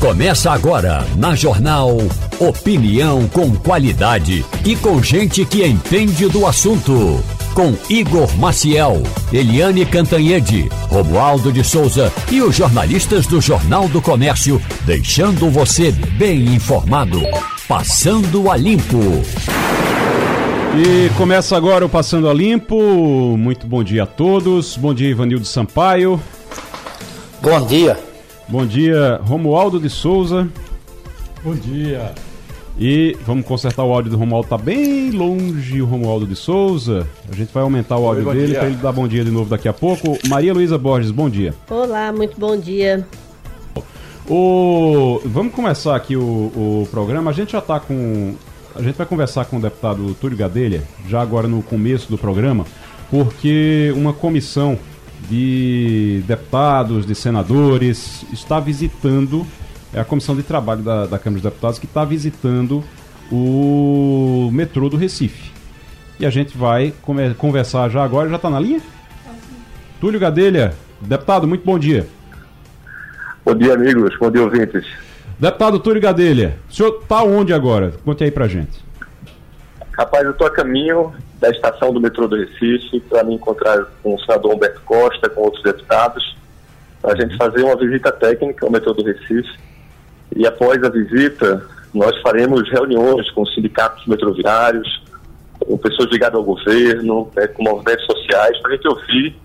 [0.00, 1.98] Começa agora na Jornal
[2.38, 7.22] Opinião com qualidade e com gente que entende do assunto.
[7.52, 14.58] Com Igor Maciel, Eliane Cantanhede, Romualdo de Souza e os jornalistas do Jornal do Comércio,
[14.86, 17.20] deixando você bem informado.
[17.68, 18.96] Passando a Limpo.
[20.78, 23.36] E começa agora o Passando a Limpo.
[23.36, 24.78] Muito bom dia a todos.
[24.78, 26.18] Bom dia, Ivanildo Sampaio.
[27.42, 28.09] Bom dia.
[28.50, 30.48] Bom dia, Romualdo de Souza.
[31.44, 32.12] Bom dia.
[32.76, 37.06] E vamos consertar o áudio do Romualdo, tá bem longe o Romualdo de Souza.
[37.30, 39.48] A gente vai aumentar o áudio Oi, dele para ele dar bom dia de novo
[39.48, 40.18] daqui a pouco.
[40.26, 41.54] Maria Luísa Borges, bom dia.
[41.70, 43.06] Olá, muito bom dia.
[44.28, 45.20] O...
[45.26, 47.30] Vamos começar aqui o, o programa.
[47.30, 48.34] A gente já tá com.
[48.74, 52.66] A gente vai conversar com o deputado Túlio Gadelha, já agora no começo do programa,
[53.12, 54.76] porque uma comissão
[55.28, 59.46] de deputados, de senadores, está visitando,
[59.92, 62.82] é a comissão de trabalho da, da Câmara dos Deputados que está visitando
[63.30, 65.50] o metrô do Recife.
[66.18, 66.92] E a gente vai
[67.38, 68.28] conversar já agora.
[68.28, 68.80] Já está na linha?
[70.00, 72.06] Túlio Gadelha, deputado, muito bom dia.
[73.44, 74.16] Bom dia, amigos.
[74.18, 74.86] Bom dia, ouvintes.
[75.38, 77.94] Deputado Túlio Gadelha, o senhor tá onde agora?
[78.04, 78.89] Conte aí pra gente.
[80.00, 84.14] Rapaz, eu estou a caminho da estação do metrô do Recife para me encontrar com
[84.14, 86.38] o senador Humberto Costa, com outros deputados,
[87.02, 89.58] para a gente fazer uma visita técnica ao metrô do Recife.
[90.34, 95.02] E após a visita, nós faremos reuniões com os sindicatos metroviários,
[95.58, 99.36] com pessoas ligadas ao governo, né, com movimentos sociais, para a gente ouvir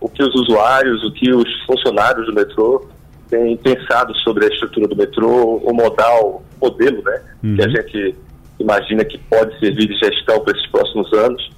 [0.00, 2.86] o que os usuários, o que os funcionários do metrô
[3.28, 7.20] têm pensado sobre a estrutura do metrô, o modal, o modelo, né,
[7.54, 8.16] que a gente
[8.58, 11.50] imagina que pode servir de gestão para esses próximos anos.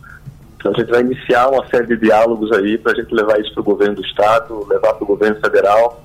[0.58, 3.52] Então a gente vai iniciar uma série de diálogos aí para a gente levar isso
[3.52, 6.05] para o governo do estado, levar para o governo federal,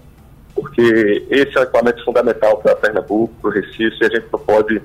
[0.54, 4.40] porque esse é um equipamento fundamental para Pernambuco, para o Recife, e a gente não
[4.40, 4.82] pode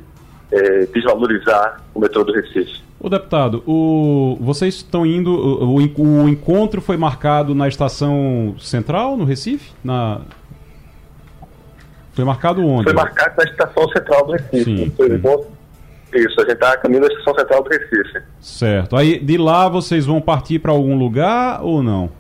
[0.52, 2.80] eh, desvalorizar o metrô do Recife.
[2.98, 5.30] Ô deputado, o, vocês estão indo.
[5.30, 9.72] O, o o encontro foi marcado na estação central, no Recife?
[9.84, 10.22] Na...
[12.14, 12.84] Foi marcado onde?
[12.84, 14.64] Foi marcado na estação central do Recife.
[14.64, 14.92] Sim.
[14.96, 15.55] Foi bom.
[16.14, 18.22] Isso, a gente está a caminho da estação central do Recife.
[18.40, 18.96] Certo.
[18.96, 22.10] Aí de lá vocês vão partir para algum lugar ou não?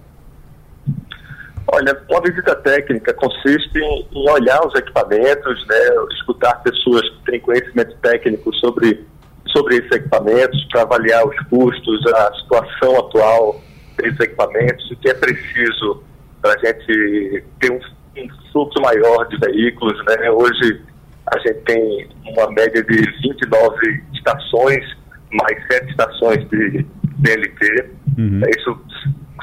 [1.68, 5.76] Olha, uma visita técnica consiste em, em olhar os equipamentos, né,
[6.14, 9.04] escutar pessoas que têm conhecimento técnico sobre,
[9.48, 13.60] sobre esses equipamentos, para avaliar os custos, a situação atual
[13.96, 16.04] desses equipamentos, o que é preciso
[16.40, 17.80] para a gente ter um,
[18.22, 19.98] um fluxo maior de veículos.
[20.04, 20.30] Né?
[20.30, 20.82] Hoje
[21.34, 24.84] a gente tem uma média de 29 estações,
[25.32, 26.86] mais 7 estações de
[27.18, 27.90] BLT.
[28.18, 28.40] Uhum.
[28.44, 28.80] É Isso,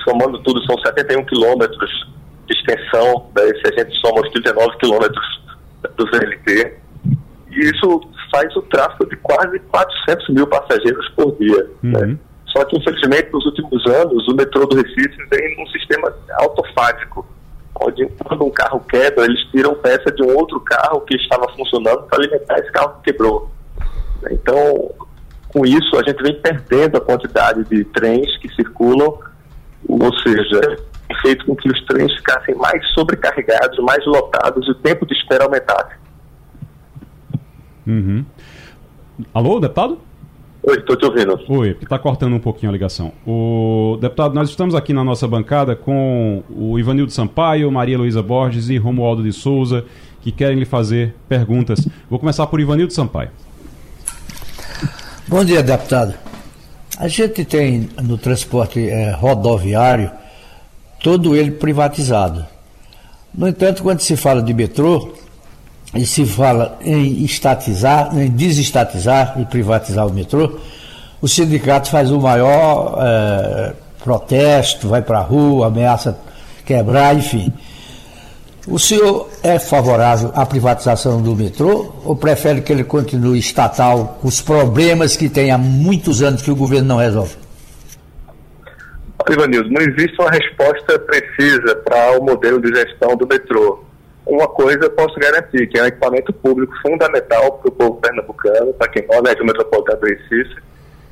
[0.07, 2.11] somando tudo, são 71 quilômetros
[2.47, 5.43] de extensão, né, se a gente soma os 39 quilômetros
[5.97, 6.73] do VLT.
[7.51, 8.01] E isso
[8.31, 11.69] faz o tráfego de quase 400 mil passageiros por dia.
[11.83, 11.91] Uhum.
[11.91, 12.17] né.
[12.47, 17.25] Só que, infelizmente, nos últimos anos, o metrô do Recife vem num sistema autofágico,
[18.23, 22.19] quando um carro quebra, eles tiram peça de um outro carro que estava funcionando para
[22.19, 23.51] alimentar esse carro que quebrou.
[24.31, 24.91] Então,
[25.53, 29.17] com isso, a gente vem perdendo a quantidade de trens que circulam,
[29.87, 30.77] ou seja,
[31.21, 35.45] feito com que os trens ficassem mais sobrecarregados, mais lotados e o tempo de espera
[35.45, 35.95] aumentasse.
[37.85, 38.25] Uhum.
[39.33, 39.99] Alô, deputado?
[40.65, 41.37] Oi, estou te ouvindo.
[41.49, 43.11] Oi, porque está cortando um pouquinho a ligação.
[43.27, 48.69] O deputado, nós estamos aqui na nossa bancada com o Ivanildo Sampaio, Maria Luísa Borges
[48.69, 49.83] e Romualdo de Souza,
[50.21, 51.85] que querem lhe fazer perguntas.
[52.09, 53.29] Vou começar por Ivanildo Sampaio.
[55.27, 56.13] Bom dia, deputado.
[56.97, 60.11] A gente tem no transporte eh, rodoviário
[61.01, 62.45] todo ele privatizado.
[63.33, 65.13] No entanto, quando se fala de metrô
[65.95, 70.59] e se fala em estatizar, em desestatizar e privatizar o metrô,
[71.21, 76.17] o sindicato faz o maior eh, protesto, vai para a rua, ameaça
[76.65, 77.53] quebrar, enfim.
[78.67, 84.27] O senhor é favorável à privatização do metrô ou prefere que ele continue estatal com
[84.27, 87.35] os problemas que tem há muitos anos que o governo não resolve?
[89.29, 93.83] Ivanildo, não existe uma resposta precisa para o modelo de gestão do metrô.
[94.25, 98.73] Uma coisa eu posso garantir, que é um equipamento público fundamental para o povo pernambucano,
[98.73, 100.55] para quem mora na região metropolitana do Recife,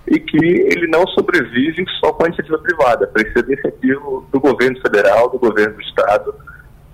[0.07, 4.79] e que ele não sobrevive só com a iniciativa privada, precisa de incentivo do governo
[4.81, 6.33] federal, do governo do estado,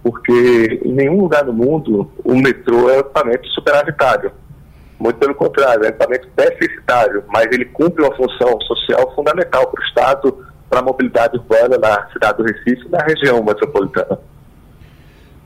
[0.03, 4.31] porque em nenhum lugar do mundo o metrô é um equipamento superavitário.
[4.99, 9.81] Muito pelo contrário, é um equipamento deficitário, mas ele cumpre uma função social fundamental para
[9.81, 14.19] o Estado, para a mobilidade urbana na cidade do Recife e na região metropolitana.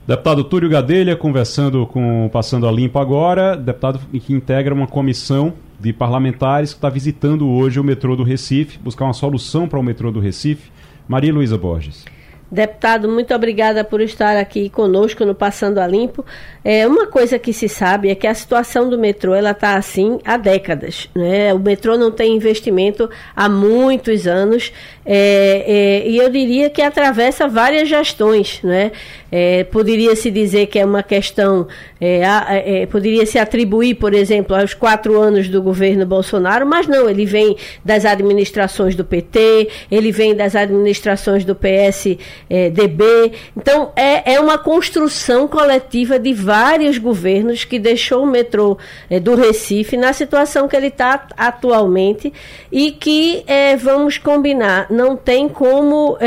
[0.04, 5.92] Deputado Túlio Gadelha conversando com Passando a Limpo agora, deputado que integra uma comissão de
[5.92, 10.10] parlamentares que está visitando hoje o metrô do Recife, buscar uma solução para o metrô
[10.10, 10.72] do Recife.
[11.06, 12.04] Maria Luísa Borges.
[12.52, 16.22] Deputado, muito obrigada por estar aqui conosco no Passando a Limpo.
[16.62, 20.18] É, uma coisa que se sabe é que a situação do metrô ela está assim
[20.22, 21.08] há décadas.
[21.14, 21.54] Né?
[21.54, 24.70] O metrô não tem investimento há muitos anos
[25.02, 25.64] é,
[26.04, 28.60] é, e eu diria que atravessa várias gestões.
[28.62, 28.92] Né?
[29.30, 31.66] É, poderia se dizer que é uma questão,
[32.04, 37.08] é, é, poderia se atribuir, por exemplo, aos quatro anos do governo Bolsonaro, mas não,
[37.08, 43.32] ele vem das administrações do PT, ele vem das administrações do PSDB.
[43.56, 48.76] Então, é, é uma construção coletiva de vários governos que deixou o metrô
[49.22, 52.32] do Recife na situação que ele está atualmente
[52.72, 53.44] e que,
[53.78, 56.18] vamos combinar, não tem como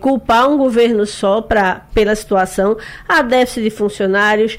[0.00, 2.76] culpar um governo só para pela situação,
[3.06, 4.58] há déficit de funcionários,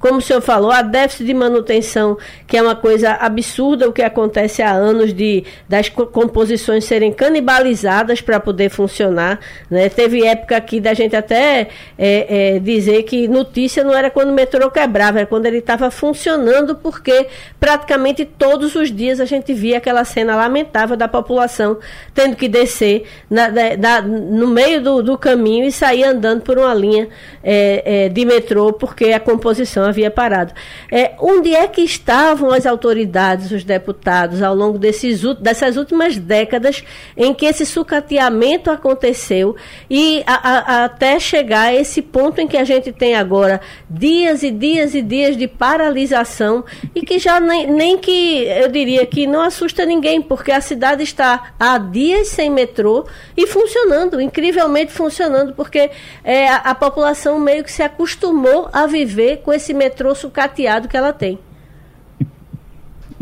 [0.00, 2.16] como o senhor falou, há déficit de manutenção,
[2.46, 8.22] que é uma coisa absurda o que acontece há anos de das composições serem canibalizadas
[8.22, 9.38] para poder funcionar.
[9.70, 9.90] Né?
[9.90, 11.68] Teve época aqui da gente até
[11.98, 15.90] é, é, dizer que notícia não era quando o metrô quebrava, era quando ele estava
[15.90, 17.26] funcionando, porque
[17.60, 21.78] praticamente todos os dias a gente via aquela cena lamentável da população
[22.14, 27.08] tendo que descer na, no meio do, do, caminho e sair andando por uma linha
[27.44, 30.54] é, é de metrô, porque a composição havia parado.
[30.90, 36.82] É, onde é que estavam as autoridades, os deputados, ao longo desses, dessas últimas décadas
[37.16, 39.56] em que esse sucateamento aconteceu
[39.88, 44.42] e a, a, até chegar a esse ponto em que a gente tem agora dias
[44.42, 46.64] e dias e dias de paralisação
[46.94, 51.02] e que já nem, nem que eu diria que não assusta ninguém, porque a cidade
[51.02, 55.90] está há dias sem metrô e funcionando, incrivelmente funcionando, porque
[56.22, 60.96] é, a, a população meio que se acostumou a viver com esse metrô sucateado que
[60.96, 61.38] ela tem.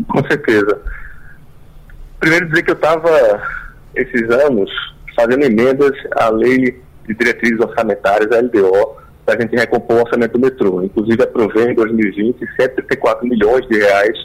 [0.09, 0.81] Com certeza.
[2.19, 3.41] Primeiro dizer que eu estava,
[3.95, 4.69] esses anos,
[5.15, 6.57] fazendo emendas à lei
[7.07, 10.83] de diretrizes orçamentárias, a LDO, para a gente recompor o orçamento do metrô.
[10.83, 14.17] Inclusive, aprovei em 2020 134 milhões de reais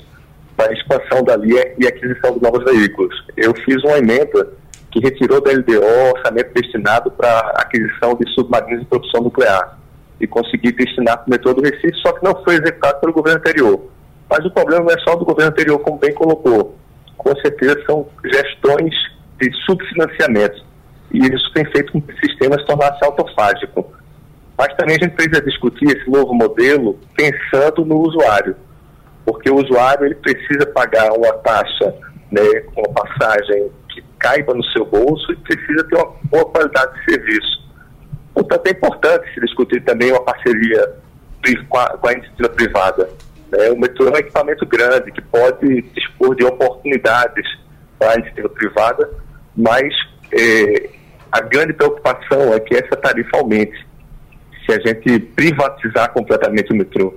[0.56, 3.14] para a expansão da linha e aquisição de novos veículos.
[3.36, 4.48] Eu fiz uma emenda
[4.90, 5.84] que retirou da LDO
[6.16, 9.83] orçamento destinado para aquisição de submarinos de produção nuclear
[10.20, 13.38] e conseguir destinar para o metrô do Recife, só que não foi executado pelo governo
[13.38, 13.90] anterior.
[14.28, 16.76] Mas o problema não é só do governo anterior, como bem colocou.
[17.16, 18.94] Com certeza são gestões
[19.40, 20.64] de subfinanciamento.
[21.12, 23.92] E isso tem feito com que o sistema se tornasse autofágico.
[24.56, 28.56] Mas também a gente precisa discutir esse novo modelo pensando no usuário.
[29.24, 31.94] Porque o usuário ele precisa pagar uma taxa,
[32.30, 32.42] né,
[32.76, 37.64] uma passagem que caiba no seu bolso e precisa ter uma boa qualidade de serviço.
[38.34, 40.92] Portanto, é importante se discutir também uma parceria
[41.68, 43.08] com a, com a iniciativa privada.
[43.50, 43.70] Né?
[43.70, 47.46] O metrô é um equipamento grande que pode dispor de oportunidades
[47.98, 49.08] para a iniciativa privada,
[49.56, 49.94] mas
[50.32, 50.90] é,
[51.30, 53.86] a grande preocupação é que essa tarifa aumente
[54.66, 57.14] se a gente privatizar completamente o metrô.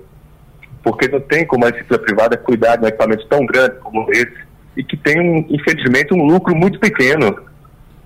[0.83, 4.47] Porque não tem como a iniciativa privada cuidar de um equipamento tão grande como esse
[4.75, 7.35] e que tem, um, infelizmente, um lucro muito pequeno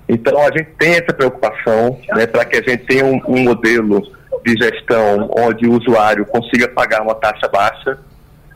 [0.08, 4.02] então, a gente tem essa preocupação né, para que a gente tenha um, um, modelo
[4.46, 7.98] de gestão onde o usuário consiga pagar uma taxa baixa.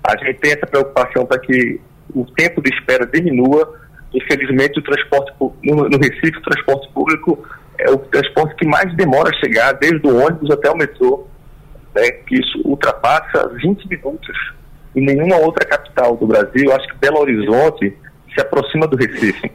[0.03, 1.79] A gente tem essa preocupação para que
[2.13, 3.73] o tempo de espera diminua.
[4.13, 5.31] Infelizmente, o transporte
[5.63, 7.47] no, no Recife, o transporte público
[7.77, 11.27] é o transporte que mais demora a chegar, desde o ônibus até o metrô,
[11.93, 14.53] né, que isso ultrapassa 20 minutos
[14.95, 16.71] em nenhuma outra capital do Brasil.
[16.71, 17.95] Acho que Belo Horizonte
[18.33, 19.51] se aproxima do Recife.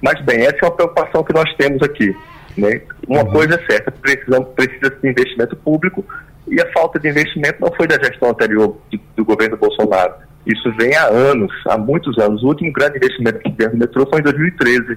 [0.00, 2.14] Mas, bem, essa é uma preocupação que nós temos aqui.
[2.56, 2.80] Né?
[3.06, 3.32] Uma uhum.
[3.32, 6.04] coisa é certa, precisamos, precisa de investimento público
[6.48, 10.14] e a falta de investimento não foi da gestão anterior do, do governo Bolsonaro.
[10.46, 12.42] Isso vem há anos, há muitos anos.
[12.42, 14.96] O último grande investimento que tivemos no metrô foi em 2013,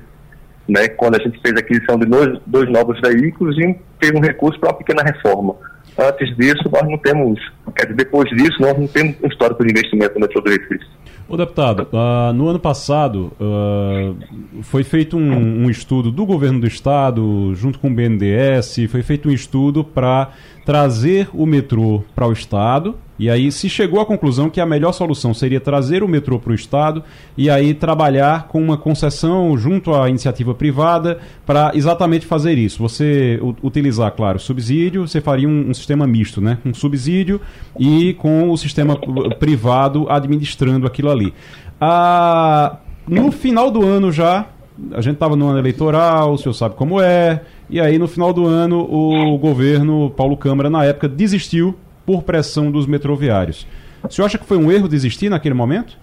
[0.67, 4.21] né, quando a gente fez a aquisição de dois, dois novos veículos e teve um
[4.21, 5.55] recurso para uma pequena reforma.
[5.97, 7.39] Antes disso, nós não temos,
[7.75, 10.85] quer dizer, depois disso, nós não temos um histórico de investimento no metrô do Recife.
[11.29, 16.65] Ô deputado, uh, no ano passado uh, foi feito um, um, estudo do governo do
[16.65, 20.31] estado, junto com o BNDES, foi feito um estudo para
[20.65, 22.95] trazer o metrô para o estado.
[23.19, 26.51] E aí se chegou à conclusão que a melhor solução seria trazer o metrô para
[26.51, 27.03] o estado
[27.37, 32.81] e aí trabalhar com uma concessão junto à iniciativa privada para exatamente fazer isso.
[32.81, 36.57] Você utilizar, claro, subsídio, você faria um, um sistema misto, né?
[36.65, 37.39] Um subsídio
[37.79, 38.97] e com o sistema
[39.37, 41.33] privado administrando aquilo ali ali.
[41.79, 44.47] Ah, no final do ano já,
[44.93, 48.31] a gente estava no ano eleitoral, o senhor sabe como é, e aí no final
[48.31, 51.75] do ano o governo Paulo Câmara, na época, desistiu
[52.09, 53.67] por pressão dos metroviários.
[54.01, 55.95] O senhor acha que foi um erro desistir naquele momento?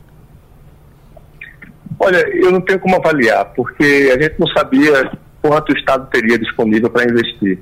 [1.99, 5.11] Olha, eu não tenho como avaliar, porque a gente não sabia
[5.43, 7.59] quanto o Estado teria disponível para investir.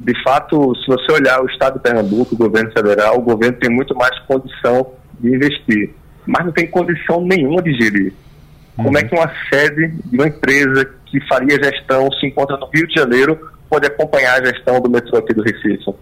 [0.00, 3.70] De fato, se você olhar o Estado de Pernambuco, o governo federal, o governo tem
[3.70, 5.94] muito mais condição de investir,
[6.26, 8.12] mas não tem condição nenhuma de gerir.
[8.76, 8.86] Uhum.
[8.86, 12.88] Como é que uma sede de uma empresa que faria gestão se encontra no Rio
[12.88, 13.38] de Janeiro
[13.70, 15.94] pode acompanhar a gestão do metrô aqui do Recife?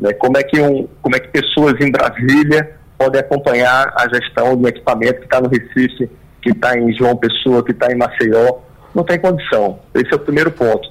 [0.00, 0.12] Né?
[0.14, 4.68] Como, é que um, como é que pessoas em Brasília podem acompanhar a gestão de
[4.68, 6.10] equipamento que está no Recife,
[6.42, 8.58] que está em João Pessoa, que está em Maceió?
[8.94, 9.78] Não tem condição.
[9.94, 10.90] Esse é o primeiro ponto.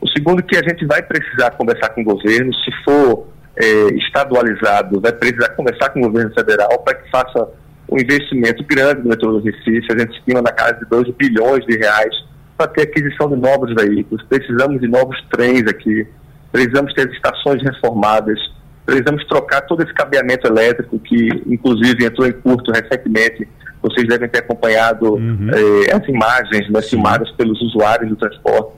[0.00, 3.64] O segundo que a gente vai precisar conversar com o governo, se for é,
[3.94, 7.48] estadualizado, vai precisar conversar com o governo federal para que faça
[7.90, 11.64] um investimento grande no metrô do Recife, a gente estima na casa de 2 bilhões
[11.66, 12.14] de reais
[12.56, 14.24] para ter aquisição de novos veículos.
[14.28, 16.06] Precisamos de novos trens aqui,
[16.52, 18.38] precisamos ter estações reformadas,
[18.84, 23.46] precisamos trocar todo esse cabeamento elétrico que, inclusive, entrou em curto recentemente.
[23.82, 25.50] Vocês devem ter acompanhado uhum.
[25.52, 28.72] eh, as imagens né, filmadas pelos usuários do transporte.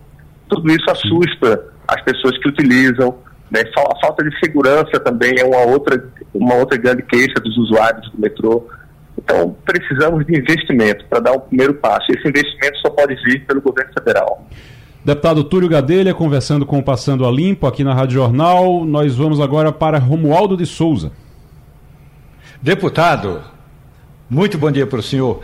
[0.49, 3.19] Tudo isso assusta as pessoas que utilizam.
[3.51, 3.63] Né?
[3.77, 8.21] A falta de segurança também é uma outra, uma outra grande queixa dos usuários do
[8.21, 8.69] metrô.
[9.19, 12.07] Então, precisamos de investimento para dar o um primeiro passo.
[12.11, 14.47] Esse investimento só pode vir pelo governo federal.
[15.05, 18.85] Deputado Túlio Gadelha, conversando com o Passando a Limpo aqui na Rádio Jornal.
[18.85, 21.11] Nós vamos agora para Romualdo de Souza.
[22.63, 23.43] Deputado,
[24.31, 25.41] muito bom dia para o senhor.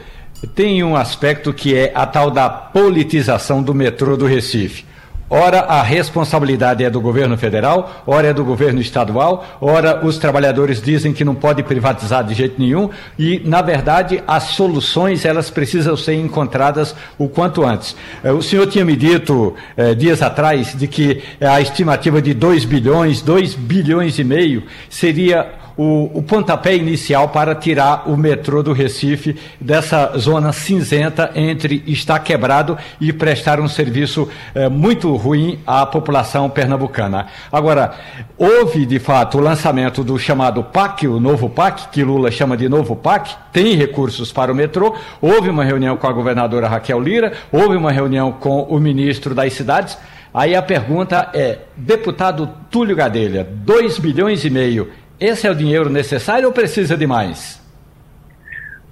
[0.54, 4.84] Tem um aspecto que é a tal da politização do metrô do Recife.
[5.30, 10.80] Ora, a responsabilidade é do governo federal, ora é do governo estadual, ora os trabalhadores
[10.80, 15.97] dizem que não pode privatizar de jeito nenhum e, na verdade, as soluções elas precisam
[15.99, 17.94] ser encontradas o quanto antes.
[18.25, 22.64] Eh, o senhor tinha me dito eh, dias atrás de que a estimativa de 2
[22.64, 25.47] bilhões, 2 bilhões e meio seria
[25.78, 32.18] o, o pontapé inicial para tirar o metrô do Recife dessa zona cinzenta entre estar
[32.18, 37.28] quebrado e prestar um serviço eh, muito ruim à população pernambucana.
[37.52, 37.92] Agora,
[38.37, 42.68] houve de fato o lançamento do chamado PAC, o novo PAC, que Lula chama de
[42.68, 47.32] novo PAC, tem recursos para o metrô, houve uma reunião com a governadora Raquel Lira,
[47.52, 49.97] houve uma reunião com o ministro das cidades.
[50.35, 54.88] Aí a pergunta é, deputado Túlio Gadelha, 2 bilhões e meio
[55.20, 57.60] esse é o dinheiro necessário ou precisa de mais?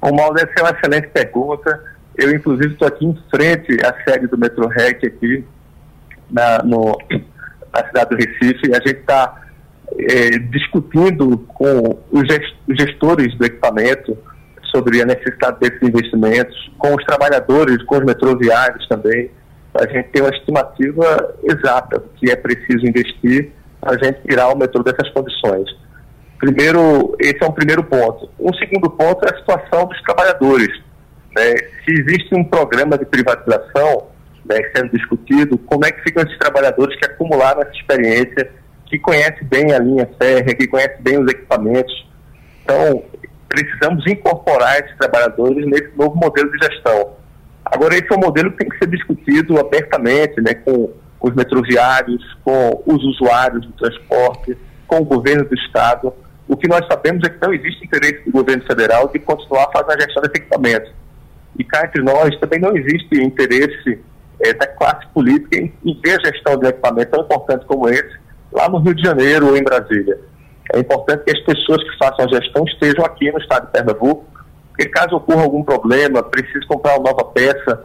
[0.01, 1.83] O Maldo, essa é uma excelente pergunta.
[2.17, 5.45] Eu, inclusive, estou aqui em frente à sede do Metro Rec aqui
[6.31, 6.97] na, no,
[7.73, 8.75] na cidade do Recife.
[8.75, 9.43] A gente está
[9.99, 12.25] é, discutindo com os
[12.79, 14.17] gestores do equipamento
[14.71, 19.31] sobre a necessidade desses investimentos, com os trabalhadores, com os metroviários também,
[19.75, 24.49] a gente ter uma estimativa exata do que é preciso investir para a gente tirar
[24.49, 25.69] o metrô dessas condições.
[26.39, 28.29] Primeiro, esse é um primeiro ponto.
[28.39, 30.81] Um segundo ponto é a situação dos trabalhadores.
[31.35, 31.55] Né?
[31.85, 34.09] Se existe um programa de privatização
[34.49, 38.51] né, sendo discutido, como é que ficam esses trabalhadores que acumularam essa experiência,
[38.87, 42.07] que conhecem bem a linha férrea, que conhecem bem os equipamentos.
[42.63, 43.03] Então,
[43.49, 47.17] precisamos incorporar esses trabalhadores nesse novo modelo de gestão.
[47.65, 52.23] Agora, esse é um modelo que tem que ser discutido abertamente, né, com os metroviários,
[52.45, 56.13] com os usuários do transporte, com o governo do Estado,
[56.49, 59.93] o que nós sabemos é que não existe interesse do governo federal de continuar fazendo
[59.93, 60.91] a gestão desse equipamento.
[61.59, 64.01] E cá entre nós também não existe interesse
[64.41, 67.89] é, da classe política em, em ver a gestão de um equipamento tão importante como
[67.89, 68.17] esse
[68.53, 70.19] lá no Rio de Janeiro ou em Brasília.
[70.75, 74.25] É importante que as pessoas que façam a gestão estejam aqui no estado de Pernambuco,
[74.69, 77.85] porque caso ocorra algum problema, precise comprar uma nova peça,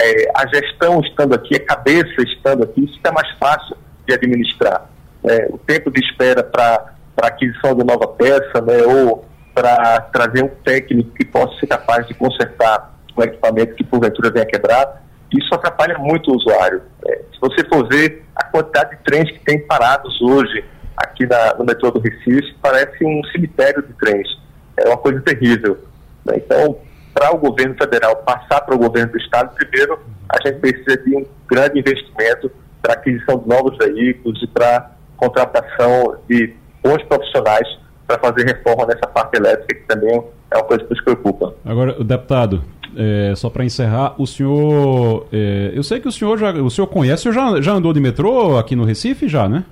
[0.00, 4.88] é, a gestão estando aqui, a cabeça estando aqui, fica mais fácil de administrar.
[5.24, 10.44] É, o tempo de espera para para aquisição de nova peça, né, ou para trazer
[10.44, 15.02] um técnico que possa ser capaz de consertar um equipamento que porventura venha quebrar,
[15.36, 16.80] isso atrapalha muito o usuário.
[17.04, 20.64] É, se você for ver a quantidade de trens que tem parados hoje
[20.96, 24.28] aqui na, no metrô do Recife, parece um cemitério de trens.
[24.76, 25.76] É uma coisa terrível.
[26.24, 26.34] Né?
[26.36, 26.78] Então,
[27.12, 29.98] para o governo federal passar para o governo do estado, primeiro
[30.28, 32.48] a gente precisa de um grande investimento
[32.80, 37.66] para aquisição de novos veículos e para contratação de bons profissionais
[38.06, 41.54] para fazer reforma nessa parte elétrica, que também é uma coisa que nos preocupa.
[41.64, 42.64] Agora, deputado,
[42.96, 45.26] é, só para encerrar, o senhor.
[45.32, 46.50] É, eu sei que o senhor já.
[46.52, 49.64] O senhor conhece, o senhor já, já andou de metrô aqui no Recife, já, né?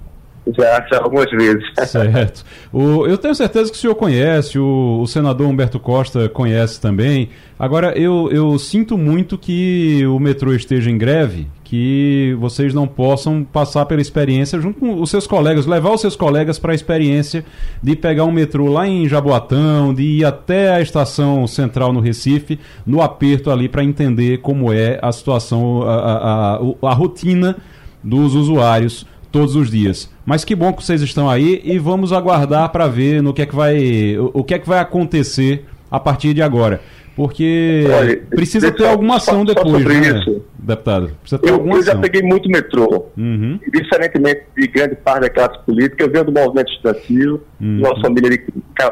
[0.56, 1.64] Já, já algumas vezes.
[1.88, 2.44] Certo.
[2.72, 7.30] O, eu tenho certeza que o senhor conhece, o, o, senador Humberto Costa conhece também.
[7.58, 13.42] Agora, eu, eu sinto muito que o metrô esteja em greve, que vocês não possam
[13.42, 17.44] passar pela experiência junto com os seus colegas, levar os seus colegas para a experiência
[17.82, 22.60] de pegar um metrô lá em Jaboatão, de ir até a estação central no Recife,
[22.86, 27.56] no aperto ali, para entender como é a situação, a, a, a, a rotina
[28.00, 30.08] dos usuários todos os dias.
[30.24, 33.46] Mas que bom que vocês estão aí e vamos aguardar para ver no que é
[33.46, 36.80] que vai, o, o que é que vai acontecer a partir de agora.
[37.16, 40.44] Porque Olha, precisa ter alguma ação depois, né, isso.
[40.58, 41.12] deputado?
[41.22, 41.94] Precisa ter eu, alguma eu ação.
[41.94, 43.06] já peguei muito metrô.
[43.16, 43.58] Uhum.
[43.72, 47.78] Diferentemente de grande parte da classe política, eu venho do movimento estudantil, uhum.
[47.78, 48.44] uma família de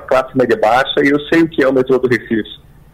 [0.08, 2.48] classe média baixa, e eu sei o que é o metrô do Recife.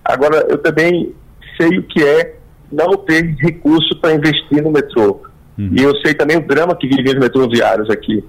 [0.05, 1.15] Agora, eu também
[1.57, 2.35] sei o que é
[2.73, 5.23] não ter recurso para investir no metrô.
[5.57, 5.71] Uhum.
[5.79, 8.25] E eu sei também o drama que vivem os metroviários aqui,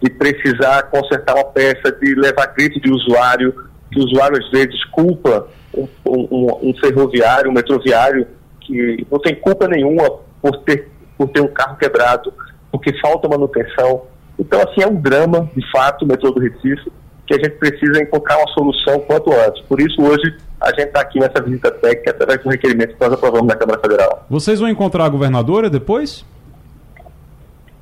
[0.00, 3.52] de precisar consertar uma peça, de levar grito de usuário,
[3.94, 5.46] que o usuário às vezes culpa
[5.76, 8.26] um, um, um, ferroviário, um metroviário,
[8.60, 10.10] que não tem culpa nenhuma
[10.42, 12.32] por ter, por ter um carro quebrado,
[12.70, 14.02] porque falta manutenção.
[14.38, 16.90] Então, assim, é um drama, de fato, o metrô do Recife,
[17.26, 19.62] que a gente precisa encontrar uma solução quanto antes.
[19.62, 23.12] Por isso, hoje, a gente está aqui nessa visita técnica, através do requerimento que nós
[23.12, 24.26] aprovamos na Câmara Federal.
[24.28, 26.24] Vocês vão encontrar a governadora depois?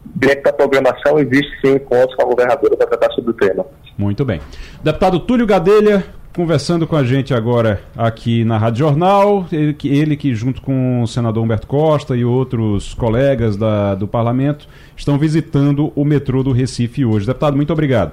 [0.05, 3.65] Dentro da programação, existe sim encontros com a governadora para tratar sobre o tema.
[3.97, 4.41] Muito bem.
[4.83, 10.35] Deputado Túlio Gadelha, conversando com a gente agora aqui na Rádio Jornal, ele, ele que
[10.35, 16.05] junto com o senador Humberto Costa e outros colegas da, do parlamento estão visitando o
[16.05, 17.27] metrô do Recife hoje.
[17.27, 18.13] Deputado, muito obrigado.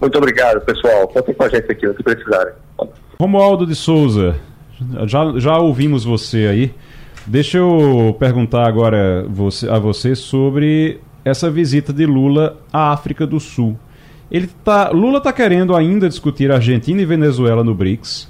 [0.00, 1.08] Muito obrigado, pessoal.
[1.08, 2.52] Contem com a gente aqui, o que precisarem.
[3.18, 4.36] Romualdo de Souza,
[5.06, 6.74] já, já ouvimos você aí.
[7.26, 13.40] Deixa eu perguntar agora você, a você sobre essa visita de Lula à África do
[13.40, 13.76] Sul.
[14.30, 18.28] Ele tá, Lula está querendo ainda discutir Argentina e Venezuela no BRICS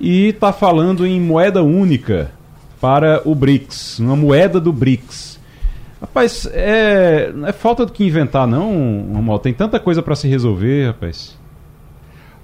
[0.00, 2.30] e está falando em moeda única
[2.80, 5.38] para o BRICS, uma moeda do BRICS.
[6.00, 9.42] Rapaz, é, é falta do que inventar, não, Romualdo?
[9.42, 11.36] Tem tanta coisa para se resolver, rapaz.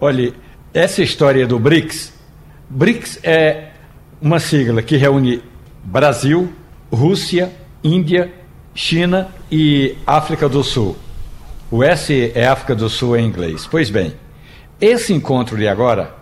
[0.01, 0.33] Olha,
[0.73, 2.13] essa história do BRICS,
[2.69, 3.69] BRICS é
[4.21, 5.43] uma sigla que reúne
[5.85, 6.51] Brasil,
[6.91, 7.53] Rússia,
[7.85, 8.33] Índia,
[8.75, 10.97] China e África do Sul.
[11.73, 13.67] O S é África do Sul em inglês.
[13.67, 14.13] Pois bem,
[14.79, 16.15] esse encontro de agora,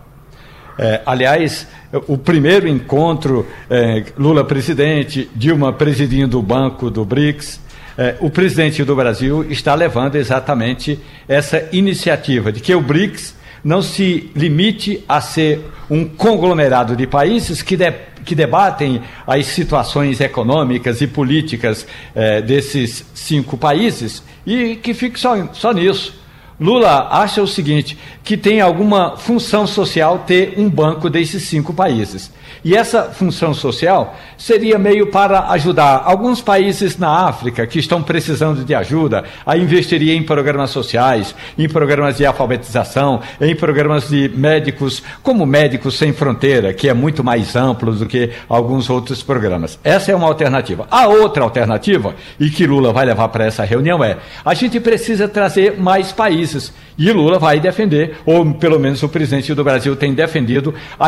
[0.79, 1.67] é, aliás,
[2.07, 7.59] o primeiro encontro, é, Lula presidente, Dilma presidindo o banco do BRICS,
[7.97, 13.81] é, o presidente do Brasil está levando exatamente essa iniciativa de que o BRICS não
[13.81, 17.91] se limite a ser um conglomerado de países que, de,
[18.23, 21.85] que debatem as situações econômicas e políticas
[22.15, 26.19] eh, desses cinco países e que fique só, só nisso.
[26.59, 32.31] Lula acha o seguinte: que tem alguma função social ter um banco desses cinco países.
[32.63, 38.63] E essa função social seria meio para ajudar alguns países na África que estão precisando
[38.63, 45.01] de ajuda, a investiria em programas sociais, em programas de alfabetização, em programas de médicos,
[45.23, 49.79] como Médicos Sem Fronteira, que é muito mais amplo do que alguns outros programas.
[49.83, 50.87] Essa é uma alternativa.
[50.91, 55.27] A outra alternativa, e que Lula vai levar para essa reunião, é: a gente precisa
[55.27, 56.71] trazer mais países.
[56.97, 61.07] E Lula vai defender, ou pelo menos o presidente do Brasil tem defendido, a,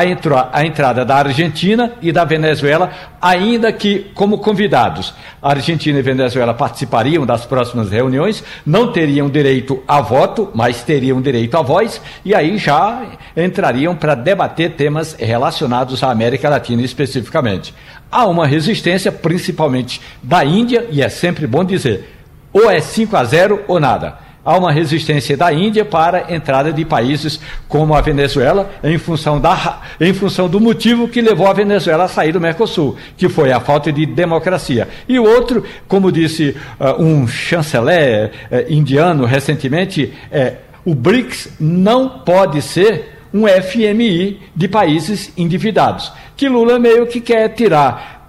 [0.52, 1.43] a entrada da Argentina
[2.02, 5.14] e da Venezuela, ainda que como convidados.
[5.42, 11.22] A Argentina e Venezuela participariam das próximas reuniões, não teriam direito a voto, mas teriam
[11.22, 17.74] direito a voz, e aí já entrariam para debater temas relacionados à América Latina especificamente.
[18.12, 22.10] Há uma resistência, principalmente da Índia, e é sempre bom dizer,
[22.52, 26.72] ou é 5 a 0 ou nada há uma resistência da Índia para a entrada
[26.74, 31.54] de países como a Venezuela, em função, da, em função do motivo que levou a
[31.54, 34.88] Venezuela a sair do Mercosul, que foi a falta de democracia.
[35.08, 42.10] E o outro, como disse uh, um chanceler uh, indiano recentemente, é o BRICS não
[42.10, 48.22] pode ser um FMI de países endividados, que Lula meio que quer tirar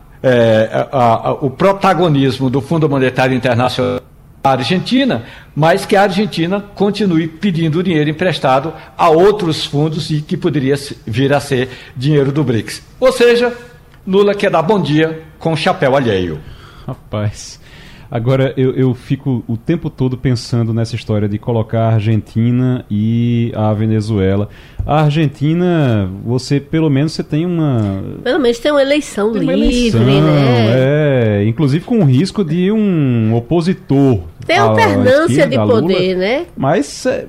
[0.91, 4.01] a, o protagonismo do Fundo Monetário Internacional
[4.45, 5.25] a Argentina,
[5.55, 10.75] mas que a Argentina continue pedindo dinheiro emprestado a outros fundos e que poderia
[11.07, 12.83] vir a ser dinheiro do BRICS.
[12.99, 13.53] Ou seja,
[14.07, 16.41] Lula quer dar bom dia com chapéu alheio.
[16.87, 17.61] Rapaz.
[18.11, 23.51] Agora, eu, eu fico o tempo todo pensando nessa história de colocar a Argentina e
[23.57, 24.49] a Venezuela.
[24.87, 28.05] A Argentina, você pelo menos você tem uma.
[28.23, 31.41] Pelo menos tem uma eleição tem uma livre, eleição, né?
[31.41, 34.21] É, inclusive com o risco de um opositor.
[34.47, 36.47] Tem alternância de a Lula, poder, né?
[36.57, 37.27] Mas é,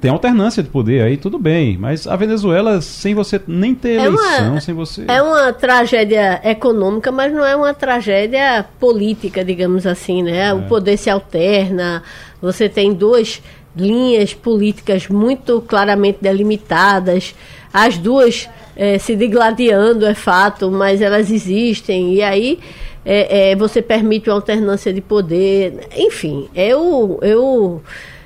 [0.00, 1.76] tem alternância de poder, aí tudo bem.
[1.78, 5.04] Mas a Venezuela, sem você nem ter É uma- eleição, sem você.
[5.08, 10.48] É uma tragédia econômica, mas não é uma tragédia política, digamos assim, né?
[10.48, 10.54] É.
[10.54, 12.02] O poder se alterna,
[12.40, 13.42] você tem duas
[13.76, 17.34] linhas políticas muito claramente delimitadas,
[17.72, 22.58] as duas eh, se digladiando, é fato, mas elas existem, e aí
[23.04, 27.82] eh, eh, você permite uma alternância de poder, enfim, eu, eu,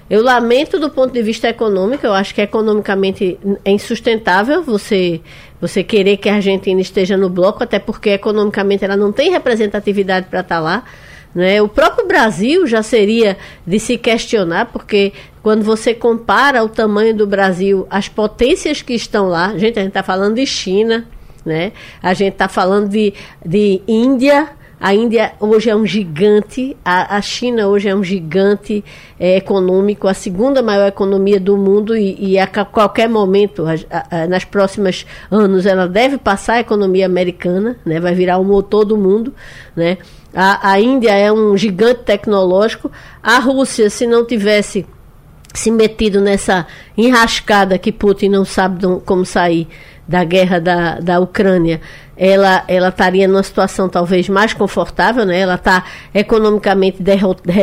[0.08, 5.20] eu lamento do ponto de vista econômico, eu acho que economicamente é insustentável você,
[5.60, 10.26] você querer que a Argentina esteja no bloco, até porque economicamente ela não tem representatividade
[10.30, 10.84] para estar lá.
[11.34, 11.60] Né?
[11.60, 13.36] O próprio Brasil já seria
[13.66, 15.12] de se questionar, porque
[15.42, 19.90] quando você compara o tamanho do Brasil, as potências que estão lá, gente, a gente
[19.90, 21.06] está falando de China,
[21.44, 21.72] né?
[22.02, 23.12] a gente está falando de,
[23.44, 24.48] de Índia,
[24.80, 28.84] a Índia hoje é um gigante, a, a China hoje é um gigante
[29.18, 34.26] é, econômico, a segunda maior economia do mundo e, e a qualquer momento, a- a-
[34.28, 38.96] nas próximas anos, ela deve passar a economia americana, né, vai virar o motor do
[38.96, 39.34] mundo.
[39.74, 39.98] Né?
[40.32, 42.90] A, a Índia é um gigante tecnológico,
[43.22, 44.86] a Rússia, se não tivesse
[45.54, 49.66] se metido nessa enrascada que Putin não sabe como sair
[50.08, 51.80] da guerra da, da Ucrânia,
[52.16, 55.38] ela ela estaria numa situação talvez mais confortável, né?
[55.38, 57.02] Ela está economicamente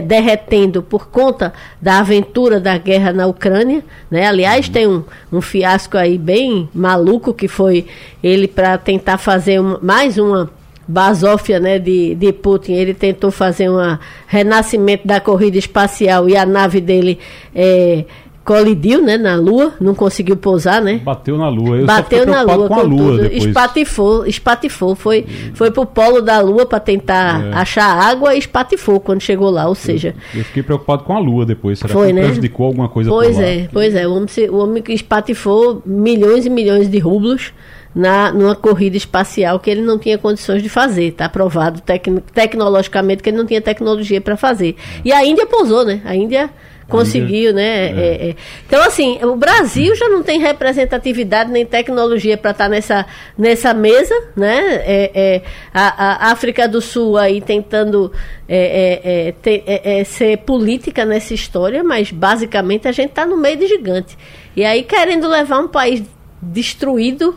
[0.03, 4.27] derretendo por conta da aventura da guerra na Ucrânia, né?
[4.27, 5.03] Aliás, tem um,
[5.33, 7.87] um fiasco aí bem maluco que foi
[8.23, 10.49] ele para tentar fazer um- mais uma
[10.87, 16.45] basófia né, de, de Putin, ele tentou fazer um renascimento da corrida espacial e a
[16.45, 17.17] nave dele
[17.55, 18.05] eh,
[18.45, 21.01] colidiu né, na Lua, não conseguiu pousar, né?
[21.03, 21.77] Bateu na Lua.
[21.77, 26.39] Eu Bateu na Lua com a Lua tudo, espatifou, espatifou, foi, foi pro polo da
[26.41, 27.53] Lua para tentar É.
[27.53, 31.43] achar água e espatifou quando chegou lá, ou seja, Eu fiquei preocupado com a Lua
[31.45, 31.79] depois.
[31.79, 32.21] Será Foi, que né?
[32.25, 33.47] prejudicou alguma coisa Pois por lá?
[33.47, 34.07] é, pois é.
[34.07, 37.51] O homem, se- o homem que espatifou milhões e milhões de rublos
[37.95, 41.05] na, numa corrida espacial que ele não tinha condições de fazer.
[41.05, 44.75] Está provado tecno- tecnologicamente que ele não tinha tecnologia para fazer.
[45.03, 46.01] E a Índia pousou, né?
[46.05, 46.49] A Índia
[46.87, 47.87] conseguiu, né?
[47.87, 48.35] É, é.
[48.67, 53.05] Então, assim, o Brasil já não tem representatividade nem tecnologia para estar nessa,
[53.37, 54.59] nessa mesa, né?
[54.85, 55.41] É, é,
[55.73, 58.11] a, a África do Sul aí tentando
[58.47, 63.25] é, é, é, ter- é, é, ser política nessa história, mas basicamente a gente está
[63.25, 64.17] no meio de gigante.
[64.55, 66.01] E aí querendo levar um país
[66.41, 67.33] destruído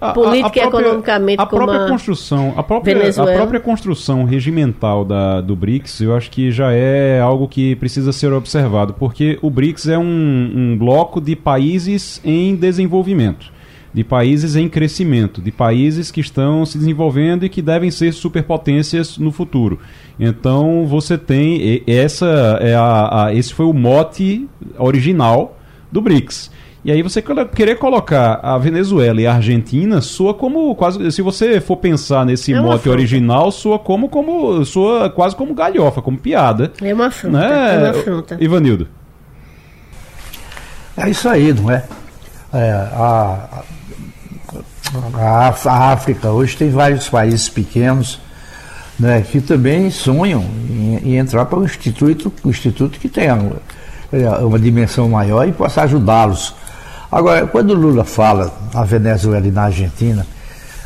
[0.00, 2.94] a- política a e própria- economicamente a própria a construção a própria,
[3.32, 8.12] a própria construção regimental da, do BRICS eu acho que já é algo que precisa
[8.12, 13.54] ser observado porque o BRICS é um, um bloco de países em desenvolvimento
[13.92, 19.16] de países em crescimento, de países que estão se desenvolvendo e que devem ser superpotências
[19.16, 19.78] no futuro.
[20.20, 24.46] Então você tem essa é a, a- esse foi o mote
[24.78, 25.58] original
[25.90, 26.50] do BRICS.
[26.86, 27.20] E aí você
[27.52, 32.52] querer colocar a Venezuela e a Argentina soa como quase se você for pensar nesse
[32.52, 32.90] É mote afronta.
[32.90, 37.74] original soa como como soa quase como galhofa, como piada, é uma afronta, né?
[37.74, 38.38] é uma afronta.
[38.40, 38.86] Ivanildo.
[40.96, 41.82] É isso aí, não é?
[42.54, 43.64] É, a,
[44.94, 48.20] a, a África hoje tem vários países pequenos
[48.96, 53.56] né, que também sonham em, em entrar para o instituto, o instituto que tenha uma,
[54.12, 56.54] é, uma dimensão maior e possa ajudá-los.
[57.10, 60.26] Agora, quando o Lula fala na Venezuela e na Argentina,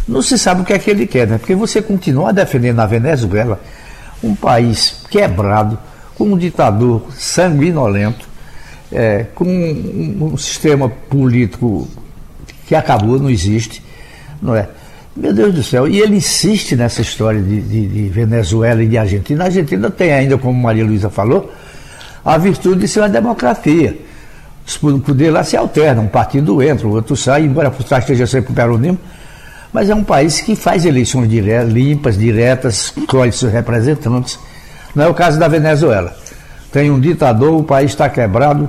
[0.07, 1.39] não se sabe o que é que ele quer, né?
[1.39, 3.61] Porque você continua defendendo a Venezuela,
[4.23, 5.79] um país quebrado,
[6.17, 8.29] com um ditador sanguinolento,
[8.93, 11.89] é, com um, um sistema político
[12.67, 13.83] que acabou, não existe,
[14.43, 14.69] não é?
[15.17, 18.97] Meu Deus do céu, e ele insiste nessa história de, de- de Venezuela e de
[18.99, 19.45] Argentina.
[19.45, 21.53] A Argentina tem ainda, como Maria Luísa falou,
[22.25, 23.99] a virtude de ser uma democracia.
[24.71, 28.05] Os po- poderes lá se alternam, um partido entra, o outro sai, embora por trás
[28.05, 28.99] esteja sempre o peronismo,
[29.73, 34.39] mas é um país que faz eleições dire- limpas, diretas, escolhe seus representantes.
[34.95, 36.15] Não é o caso da Venezuela.
[36.73, 38.69] Tem um ditador, o país está quebrado,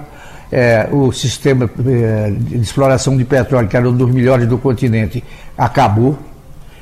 [0.51, 5.23] é, o sistema é, de exploração de petróleo, que era um dos melhores do continente,
[5.55, 6.17] acabou.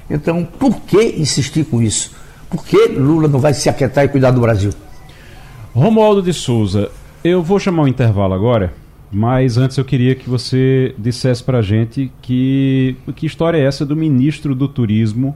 [0.09, 2.15] Então, por que insistir com isso?
[2.49, 4.71] Por que Lula não vai se aquietar e cuidar do Brasil?
[5.75, 6.89] Romualdo de Souza,
[7.21, 8.73] eu vou chamar um intervalo agora,
[9.11, 13.95] mas antes eu queria que você dissesse pra gente que que história é essa do
[13.95, 15.35] ministro do Turismo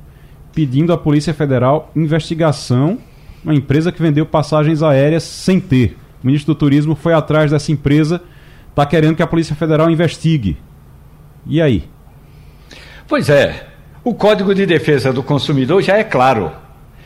[0.53, 2.99] pedindo à Polícia Federal investigação
[3.43, 5.97] Uma empresa que vendeu passagens aéreas sem ter.
[6.23, 8.21] O ministro do Turismo foi atrás dessa empresa,
[8.69, 10.57] está querendo que a Polícia Federal investigue.
[11.45, 11.83] E aí?
[13.07, 13.67] Pois é.
[14.03, 16.51] O Código de Defesa do Consumidor já é claro.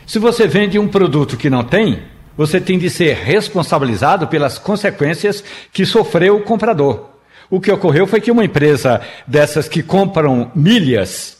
[0.06, 1.98] Se você vende um produto que não tem,
[2.38, 7.10] você tem de ser responsabilizado pelas consequências que sofreu o comprador.
[7.50, 11.38] O que ocorreu foi que uma empresa dessas que compram milhas,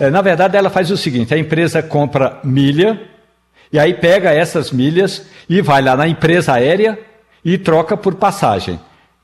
[0.00, 2.98] eh, na verdade ela faz o seguinte: a empresa compra milha,
[3.70, 6.98] e aí pega essas milhas e vai lá na empresa aérea
[7.44, 8.80] e troca por passagem.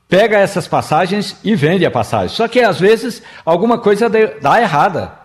[0.07, 2.35] Pega essas passagens e vende a passagem.
[2.35, 5.18] Só que às vezes alguma coisa dá errada.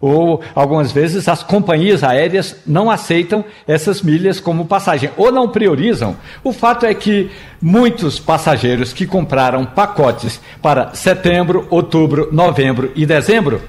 [0.00, 6.16] Ou algumas vezes as companhias aéreas não aceitam essas milhas como passagem, ou não priorizam.
[6.44, 7.30] O fato é que
[7.60, 13.62] muitos passageiros que compraram pacotes para setembro, outubro, novembro e dezembro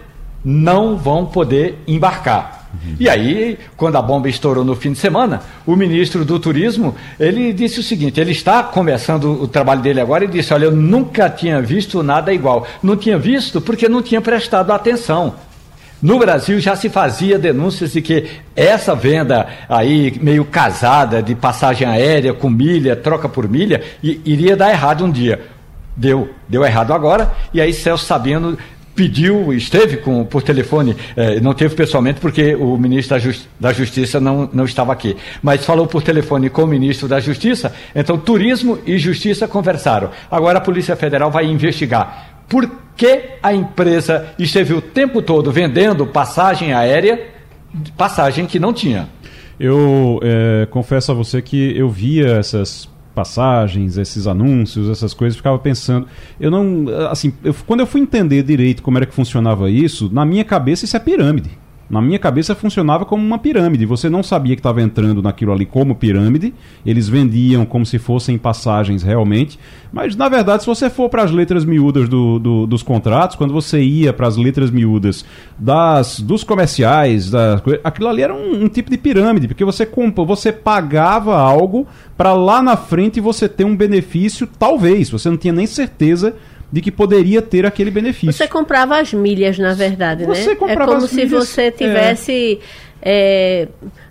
[0.44, 2.58] não vão poder embarcar.
[3.00, 7.54] E aí, quando a bomba estourou no fim de semana, o ministro do Turismo, ele
[7.54, 11.30] disse o seguinte, ele está começando o trabalho dele agora e disse, olha, eu nunca
[11.30, 12.68] tinha visto nada igual.
[12.84, 15.36] Não tinha visto porque não tinha prestado atenção.
[16.02, 21.88] No Brasil já se fazia denúncias de que essa venda aí meio casada de passagem
[21.88, 25.42] aérea com milha, troca por milha, iria dar errado um dia.
[25.96, 28.56] Deu, deu errado agora, e aí Celso Sabino
[28.94, 33.72] pediu, esteve com, por telefone, eh, não teve pessoalmente porque o ministro da, Justi da,
[33.72, 38.18] Justiça não, não estava aqui, mas falou por telefone com o ministro da Justiça, então
[38.18, 40.10] Turismo e Justiça conversaram.
[40.32, 46.08] Agora a Polícia Federal vai investigar por que a empresa esteve o tempo todo vendendo
[46.08, 47.28] passagem aérea,
[47.96, 49.08] passagem que não tinha.
[49.60, 55.58] Eu é, confesso a você que eu via essas passagens, esses anúncios, essas coisas, ficava
[55.58, 56.08] pensando.
[56.40, 56.86] Eu não.
[57.10, 60.86] Assim, eu, quando eu fui entender direito como era que funcionava isso, na minha cabeça
[60.86, 61.50] isso é pirâmide.
[61.90, 63.86] Na minha cabeça funcionava como uma pirâmide.
[63.86, 66.54] Você não sabia que estava entrando naquilo ali como pirâmide.
[66.86, 69.58] Eles vendiam como se fossem passagens realmente.
[69.92, 73.54] Mas na verdade, se você for para as letras miúdas do, do, dos contratos, quando
[73.54, 75.24] você ia para as letras miúdas
[75.58, 80.26] das, dos comerciais, das, aquilo ali era um, um tipo de pirâmide, porque você compra,
[80.26, 85.10] você pagava algo para lá na frente você ter um benefício, talvez.
[85.10, 86.36] Você não tinha nem certeza
[86.72, 88.34] de que poderia ter aquele benefício.
[88.34, 90.56] Você comprava as milhas, na verdade, você né?
[90.56, 92.60] Comprava é como as se milhas, você tivesse
[93.02, 93.68] é.
[93.68, 93.68] É,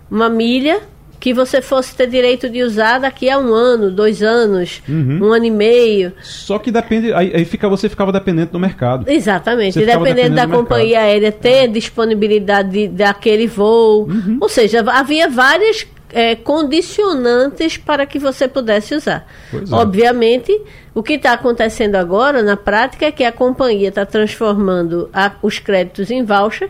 [0.09, 0.81] uma milha
[1.19, 5.19] que você fosse ter direito de usar daqui a um ano, dois anos, uhum.
[5.23, 6.13] um ano e meio.
[6.21, 9.09] Só que depende, aí, aí fica, você ficava dependente do mercado.
[9.09, 11.05] Exatamente, dependendo da companhia mercado.
[11.05, 14.07] aérea ter disponibilidade de, daquele voo.
[14.07, 14.37] Uhum.
[14.39, 19.27] Ou seja, havia várias é, condicionantes para que você pudesse usar.
[19.53, 19.57] É.
[19.73, 20.51] Obviamente,
[20.93, 25.59] o que está acontecendo agora, na prática, é que a companhia está transformando a, os
[25.59, 26.69] créditos em voucher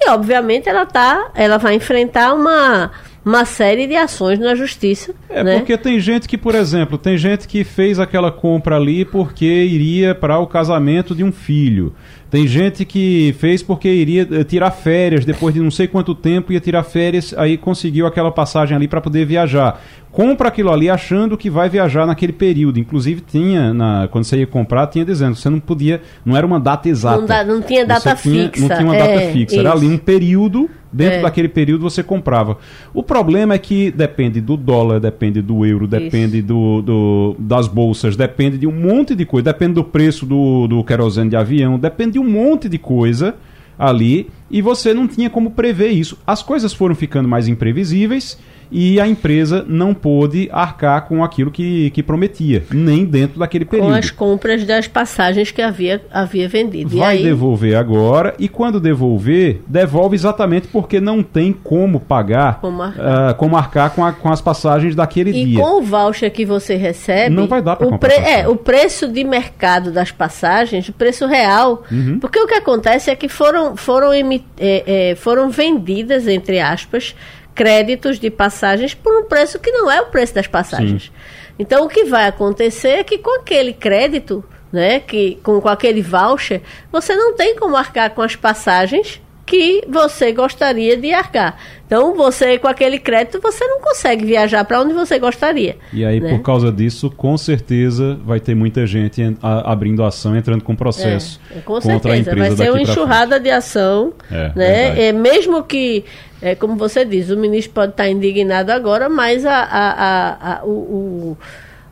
[0.00, 2.90] e, obviamente, ela, tá, ela vai enfrentar uma
[3.24, 5.14] uma série de ações na justiça.
[5.28, 5.58] É né?
[5.58, 10.14] porque tem gente que, por exemplo, tem gente que fez aquela compra ali porque iria
[10.14, 11.94] para o casamento de um filho.
[12.32, 16.50] Tem gente que fez porque iria eh, tirar férias depois de não sei quanto tempo,
[16.50, 19.82] ia tirar férias, aí conseguiu aquela passagem ali para poder viajar.
[20.10, 22.78] Compra aquilo ali achando que vai viajar naquele período.
[22.78, 26.58] Inclusive tinha, na, quando você ia comprar, tinha dizendo, você não podia, não era uma
[26.58, 27.18] data exata.
[27.18, 28.66] Não, da, não tinha data tinha, fixa.
[28.66, 29.60] Não tinha uma data é, fixa, isso.
[29.60, 31.22] era ali um período Dentro é.
[31.22, 32.58] daquele período você comprava.
[32.92, 38.14] O problema é que depende do dólar, depende do euro, depende do, do, das bolsas,
[38.14, 42.12] depende de um monte de coisa, depende do preço do, do querosene de avião, depende
[42.12, 43.36] de um monte de coisa
[43.78, 46.18] ali e você não tinha como prever isso.
[46.26, 48.38] As coisas foram ficando mais imprevisíveis
[48.72, 53.90] e a empresa não pôde arcar com aquilo que, que prometia, nem dentro daquele período.
[53.90, 56.96] Com as compras das passagens que havia, havia vendido.
[56.96, 57.22] Vai aí...
[57.22, 63.34] devolver agora e quando devolver, devolve exatamente porque não tem como pagar, como arcar, uh,
[63.34, 65.58] como arcar com, a, com as passagens daquele e dia.
[65.58, 68.08] E com o voucher que você recebe, não vai dar para comprar.
[68.08, 72.18] Pre é, o preço de mercado das passagens, o preço real, uhum.
[72.18, 77.14] porque o que acontece é que foram, foram, é, é, foram vendidas, entre aspas,
[77.54, 81.04] créditos de passagens por um preço que não é o preço das passagens.
[81.04, 81.10] Sim.
[81.58, 86.02] Então, o que vai acontecer é que com aquele crédito, né, que, com, com aquele
[86.02, 89.20] voucher, você não tem como arcar com as passagens
[89.52, 91.58] que você gostaria de arcar.
[91.86, 95.76] Então, você com aquele crédito, você não consegue viajar para onde você gostaria.
[95.92, 96.30] E aí, né?
[96.30, 101.56] por causa disso, com certeza vai ter muita gente abrindo ação, entrando com processo é,
[101.56, 102.14] com contra certeza.
[102.14, 102.56] a empresa.
[102.56, 105.08] Vai ser uma enxurrada de ação, é, né?
[105.08, 106.06] É, mesmo que,
[106.40, 110.64] é, como você diz, o ministro pode estar indignado agora, mas a, a, a, a
[110.64, 111.36] o, o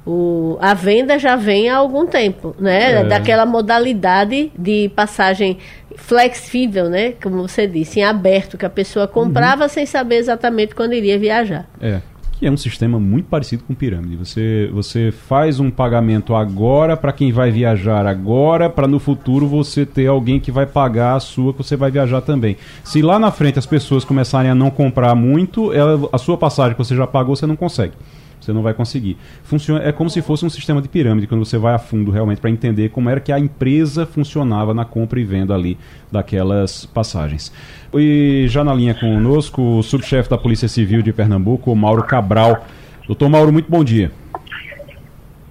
[0.07, 2.93] o, a venda já vem há algum tempo, né?
[2.93, 3.05] É.
[3.05, 5.59] Daquela modalidade de passagem
[5.97, 7.13] flexível, né?
[7.23, 9.69] Como você disse, em aberto, que a pessoa comprava uhum.
[9.69, 11.69] sem saber exatamente quando iria viajar.
[11.81, 12.01] É.
[12.39, 14.17] que é um sistema muito parecido com pirâmide.
[14.17, 19.85] Você, você faz um pagamento agora para quem vai viajar agora, para no futuro você
[19.85, 22.57] ter alguém que vai pagar a sua que você vai viajar também.
[22.83, 26.73] Se lá na frente as pessoas começarem a não comprar muito, ela, a sua passagem
[26.73, 27.93] que você já pagou, você não consegue.
[28.40, 29.16] Você não vai conseguir.
[29.44, 32.40] Funciona, é como se fosse um sistema de pirâmide, quando você vai a fundo realmente
[32.40, 35.76] para entender como era que a empresa funcionava na compra e venda ali
[36.11, 37.53] daquelas passagens.
[37.94, 42.64] E já na linha conosco, o subchefe da Polícia Civil de Pernambuco, Mauro Cabral.
[43.07, 44.11] Doutor Mauro, muito bom dia.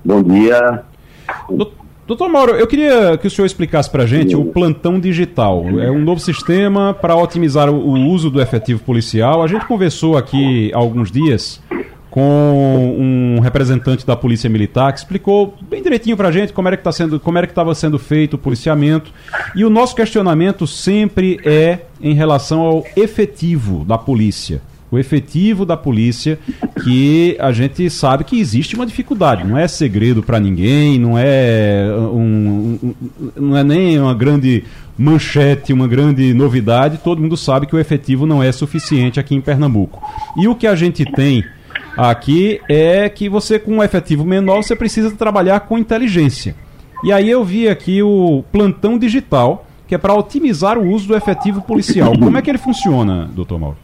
[0.04, 0.84] Bom dia.
[2.08, 5.64] Doutor Mauro, eu queria que o senhor explicasse para a gente o plantão digital.
[5.80, 9.44] É um novo sistema para otimizar o uso do efetivo policial.
[9.44, 11.62] A gente conversou aqui há alguns dias
[12.10, 16.76] com um representante da Polícia Militar que explicou bem direitinho para a gente como era
[16.76, 19.12] que tá sendo, como era que estava sendo feito o policiamento.
[19.56, 24.62] E o nosso questionamento sempre é em relação ao efetivo da polícia.
[24.92, 26.40] O efetivo da polícia,
[26.84, 31.86] que a gente sabe que existe uma dificuldade, não é segredo para ninguém, não é,
[32.12, 32.96] um, um,
[33.36, 34.64] não é nem uma grande
[34.98, 39.42] manchete, uma grande novidade, todo mundo sabe que o efetivo não é suficiente aqui em
[39.42, 40.02] Pernambuco.
[40.36, 41.46] E o que a gente tem
[42.00, 46.56] aqui é que você, com um efetivo menor, você precisa trabalhar com inteligência.
[47.04, 51.16] E aí eu vi aqui o plantão digital, que é para otimizar o uso do
[51.16, 52.14] efetivo policial.
[52.18, 53.78] Como é que ele funciona, doutor Mauro?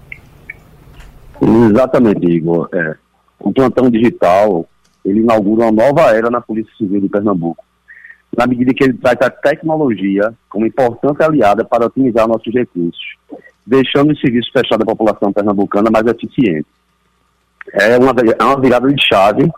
[1.41, 2.69] Exatamente, Igor.
[2.73, 2.95] É,
[3.39, 4.65] o plantão digital,
[5.04, 7.63] ele inaugura uma nova era na Polícia Civil de Pernambuco,
[8.38, 13.15] na medida que ele traz a tecnologia como importante aliada para otimizar nossos recursos,
[13.65, 16.65] deixando os serviços fechados à população pernambucana mais eficientes
[17.73, 19.49] é uma, é uma virada de chave.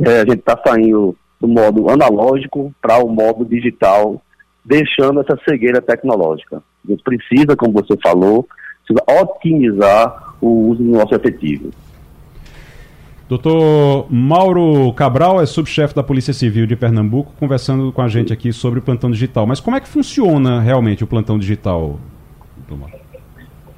[0.00, 4.20] É, a gente está saindo do modo analógico para o modo digital,
[4.64, 6.62] deixando essa cegueira tecnológica.
[6.84, 8.46] A gente precisa, como você falou,
[8.84, 11.70] precisa otimizar o uso do nosso efetivo.
[13.28, 18.52] Doutor Mauro Cabral é subchefe da Polícia Civil de Pernambuco, conversando com a gente aqui
[18.52, 19.46] sobre o plantão digital.
[19.46, 21.98] Mas como é que funciona realmente o plantão digital,
[22.68, 22.95] doutor?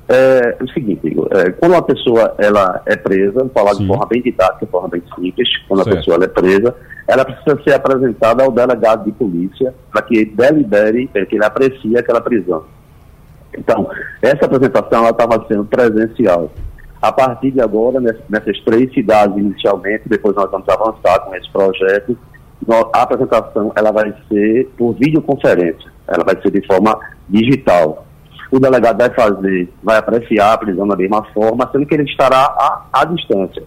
[0.09, 3.83] É, é o seguinte, é, quando uma pessoa ela é presa, vou falar Sim.
[3.83, 5.95] de forma bem didática, de forma bem simples, quando certo.
[5.95, 6.75] a pessoa é presa,
[7.07, 11.45] ela precisa ser apresentada ao delegado de polícia para que ele delibere, para que ele
[11.45, 12.65] aprecie aquela prisão.
[13.57, 13.91] Então,
[14.23, 16.51] essa apresentação estava sendo presencial.
[17.03, 22.17] A partir de agora, nessas três cidades inicialmente, depois nós vamos avançar com esse projeto,
[22.93, 28.08] a apresentação ela vai ser por videoconferência, ela vai ser de forma digital
[28.51, 32.39] o delegado vai fazer, vai apreciar a prisão da mesma forma, sendo que ele estará
[32.39, 33.63] à, à distância.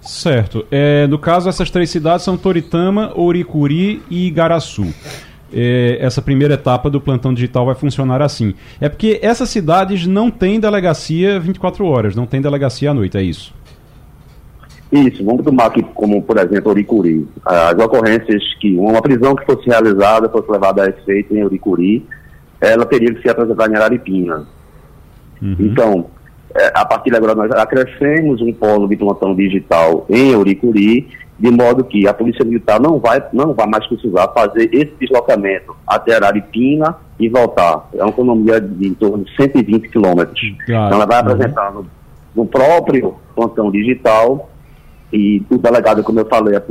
[0.00, 0.64] Certo.
[0.70, 4.86] É, no caso, essas três cidades são Toritama, Oricuri e Igaraçu.
[5.52, 8.54] É, essa primeira etapa do plantão digital vai funcionar assim.
[8.80, 13.22] É porque essas cidades não têm delegacia 24 horas, não tem delegacia à noite, é
[13.22, 13.54] isso?
[14.92, 17.26] Isso, vamos tomar aqui como, por exemplo, Oricuri.
[17.44, 22.06] As ocorrências que uma prisão que fosse realizada, fosse levada a efeito em Oricuri,
[22.60, 24.46] ela teria que se apresentar em Araripina.
[25.40, 25.56] Uhum.
[25.58, 26.06] Então,
[26.54, 31.50] é, a partir de agora nós acrescemos um polo de plantão digital em Uricuri, de
[31.50, 36.14] modo que a Polícia Militar não vai, não vai mais precisar fazer esse deslocamento até
[36.14, 37.88] Araripina e voltar.
[37.92, 40.40] É uma economia de em torno de 120 quilômetros.
[40.62, 41.86] Então ela vai apresentar no,
[42.34, 44.50] no, próprio plantão digital
[45.12, 46.62] e o delegado, como eu falei, a,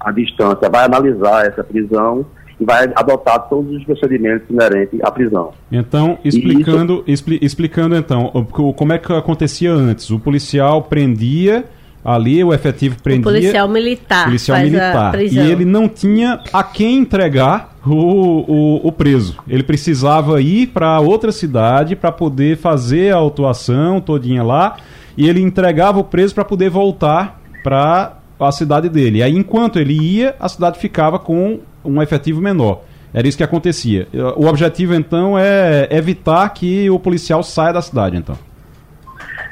[0.00, 2.24] a distância, vai analisar essa prisão
[2.58, 5.50] e vai adotar todos os procedimentos inerentes à prisão.
[5.70, 7.04] Então, explicando, isso...
[7.06, 8.30] expli explicando então,
[8.76, 10.10] como é que acontecia antes?
[10.10, 11.64] O policial prendia
[12.04, 13.22] ali o efetivo prendia.
[13.22, 14.24] O policial militar.
[14.24, 15.20] Policial militar.
[15.22, 19.36] E ele não tinha a quem entregar o, o, o preso.
[19.48, 24.76] Ele precisava ir para outra cidade para poder fazer a autuação todinha lá.
[25.16, 29.18] E ele entregava o preso para poder voltar para a cidade dele.
[29.18, 32.82] E aí, enquanto ele ia, a cidade ficava com um efetivo menor.
[33.12, 34.08] Era isso que acontecia.
[34.36, 38.36] O objetivo, então, é evitar que o policial saia da cidade, então.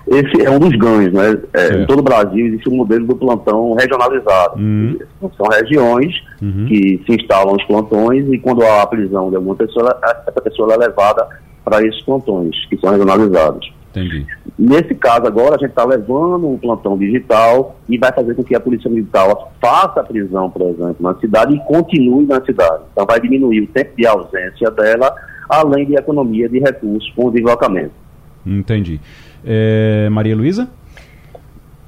[0.06, 1.38] Esse é um dos ganhos, né?
[1.54, 4.60] É, em todo o Brasil existe um modelo do plantão regionalizado.
[4.60, 4.98] Uhum.
[5.36, 6.66] São regiões uhum.
[6.66, 10.74] que se instalam os plantões e quando há a prisão de alguma pessoa, essa pessoa
[10.74, 11.26] é levada
[11.64, 13.72] para esses plantões, que são regionalizados.
[13.92, 14.26] Entendi.
[14.58, 18.54] Nesse caso agora, a gente está levando um plantão digital e vai fazer com que
[18.54, 19.26] a Polícia Militar
[19.60, 22.84] faça a prisão, por exemplo, na cidade e continue na cidade.
[22.92, 25.14] Então vai diminuir o tempo de ausência dela,
[25.48, 27.92] além de economia de recursos com o deslocamento.
[28.46, 28.98] Entendi.
[29.44, 30.68] É, Maria Luísa?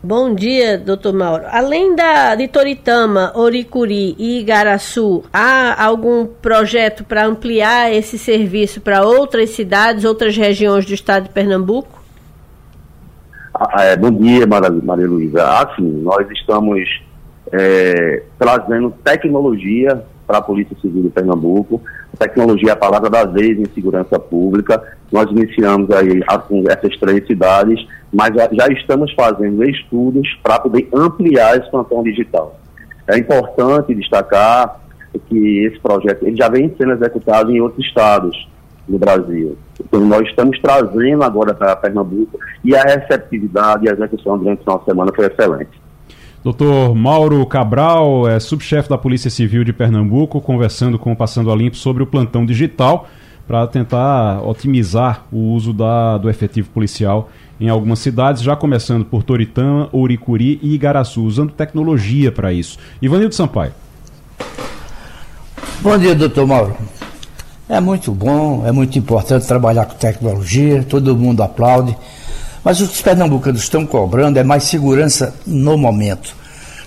[0.07, 1.45] Bom dia, doutor Mauro.
[1.49, 9.03] Além da, de Toritama, Oricuri e Igaraçu, há algum projeto para ampliar esse serviço para
[9.03, 12.03] outras cidades, outras regiões do estado de Pernambuco?
[13.55, 15.43] Ah, é, bom dia, Maria, Maria Luísa.
[15.43, 16.87] Assim, nós estamos
[17.51, 21.81] é, trazendo tecnologia para a Polícia Civil de Pernambuco.
[22.19, 24.83] Tecnologia é a palavra da vez em segurança pública.
[25.13, 30.89] Nós iniciamos aí com essas três cidades, mas já, já estamos fazendo estudos para poder
[30.93, 32.59] ampliar esse plantão digital.
[33.07, 34.81] É importante destacar
[35.29, 38.49] que esse projeto ele já vem sendo executado em outros estados
[38.89, 39.57] no Brasil.
[39.81, 44.73] Então, nós estamos trazendo agora para Pernambuco e a receptividade e a execução durante a
[44.73, 45.84] nossa semana foi excelente.
[46.45, 51.57] Doutor Mauro Cabral, é subchefe da Polícia Civil de Pernambuco, conversando com o Passando a
[51.57, 53.09] Limpo sobre o plantão digital
[53.49, 59.23] para tentar otimizar o uso da, do efetivo policial em algumas cidades, já começando por
[59.23, 62.79] Toritã, Ouricuri e Igaraçu, usando tecnologia para isso.
[63.01, 63.73] Ivanildo Sampaio.
[65.81, 66.77] Bom dia, doutor Mauro.
[67.67, 71.97] É muito bom, é muito importante trabalhar com tecnologia, todo mundo aplaude.
[72.65, 76.35] Mas os pernambucanos estão cobrando é mais segurança no momento.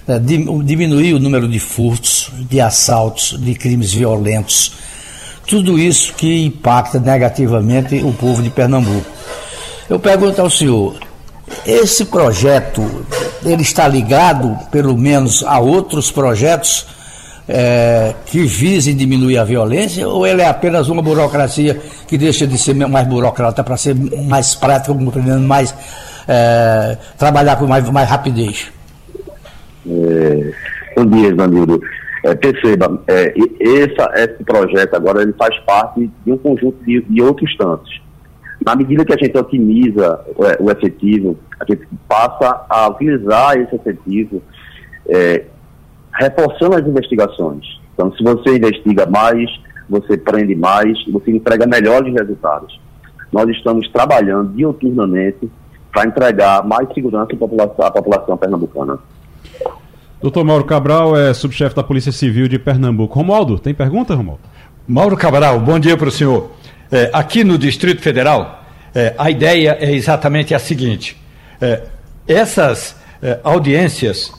[0.07, 4.73] É, diminuir o número de furtos, de assaltos, de crimes violentos.
[5.45, 9.05] Tudo isso que impacta negativamente o povo de Pernambuco.
[9.89, 10.97] Eu pergunto ao senhor,
[11.65, 13.05] esse projeto,
[13.45, 16.85] ele está ligado, pelo menos, a outros projetos
[17.47, 22.57] é, que visem diminuir a violência ou ele é apenas uma burocracia que deixa de
[22.57, 25.73] ser mais burocrata para ser mais prática, mais
[26.27, 28.71] é, trabalhar com mais, mais rapidez?
[29.89, 30.51] É,
[30.95, 31.79] bom dia, Danilo.
[32.23, 37.55] É, perceba, é, esse projeto agora ele faz parte de um conjunto de, de outros
[37.55, 38.01] tantos.
[38.65, 43.73] Na medida que a gente otimiza é, o efetivo, a gente passa a utilizar esse
[43.75, 44.41] efetivo
[45.07, 45.45] é,
[46.17, 47.63] reforçando as investigações.
[47.93, 49.49] Então, se você investiga mais,
[49.89, 52.79] você prende mais, você entrega melhores resultados.
[53.31, 55.49] Nós estamos trabalhando diuturnamente
[55.91, 58.99] para entregar mais segurança à população, à população pernambucana.
[60.21, 63.15] Doutor Mauro Cabral é subchefe da Polícia Civil de Pernambuco.
[63.15, 64.41] Romualdo, tem pergunta, Romualdo?
[64.87, 66.51] Mauro Cabral, bom dia para o senhor.
[66.91, 68.63] É, aqui no Distrito Federal,
[68.95, 71.21] é, a ideia é exatamente a seguinte:
[71.61, 71.83] é,
[72.27, 74.31] essas é, audiências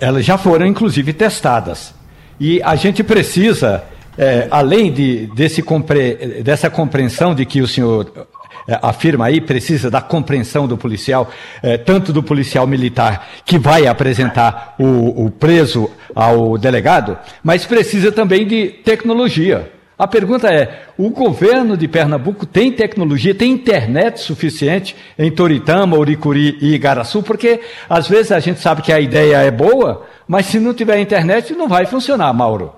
[0.00, 1.94] elas já foram inclusive testadas.
[2.38, 3.84] E a gente precisa,
[4.18, 8.26] é, além de, desse compre, dessa compreensão de que o senhor
[8.66, 11.30] é, afirma aí, precisa da compreensão do policial,
[11.62, 18.10] é, tanto do policial militar que vai apresentar o, o preso ao delegado, mas precisa
[18.10, 19.70] também de tecnologia.
[19.98, 26.58] A pergunta é: o governo de Pernambuco tem tecnologia, tem internet suficiente em Toritama, Uricuri
[26.60, 27.22] e Igaraçu?
[27.22, 30.98] Porque às vezes a gente sabe que a ideia é boa, mas se não tiver
[30.98, 32.72] internet não vai funcionar, Mauro.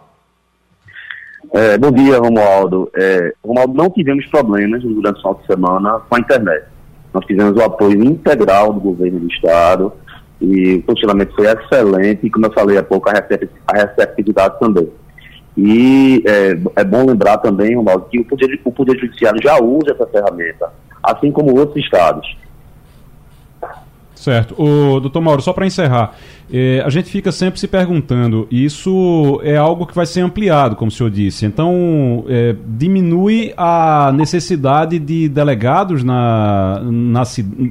[1.55, 2.91] É, bom dia, Romualdo.
[2.95, 6.67] É, Romualdo, não tivemos problemas durante o final de semana com a internet.
[7.15, 9.91] Nós tivemos o apoio integral do governo do Estado
[10.39, 14.87] e o funcionamento foi excelente e, como eu falei há pouco, a receptividade também.
[15.57, 19.93] E é, é bom lembrar também, Ronaldo, que o poder, o poder Judiciário já usa
[19.93, 20.71] essa ferramenta,
[21.03, 22.37] assim como outros estados.
[24.15, 24.61] Certo.
[24.61, 26.15] O doutor Mauro, só para encerrar,
[26.53, 30.89] eh, a gente fica sempre se perguntando, isso é algo que vai ser ampliado, como
[30.89, 37.23] o senhor disse, então eh, diminui a necessidade de delegados na, na,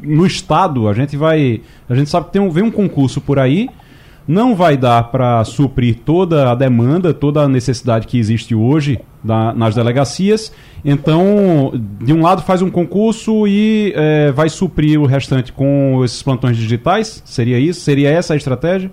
[0.03, 3.37] no Estado, a gente vai, a gente sabe que tem um, vem um concurso por
[3.37, 3.67] aí,
[4.27, 9.53] não vai dar para suprir toda a demanda, toda a necessidade que existe hoje da,
[9.53, 10.51] nas delegacias.
[10.83, 11.71] Então,
[12.01, 16.57] de um lado faz um concurso e é, vai suprir o restante com esses plantões
[16.57, 17.21] digitais?
[17.25, 17.81] Seria isso?
[17.81, 18.91] Seria essa a estratégia?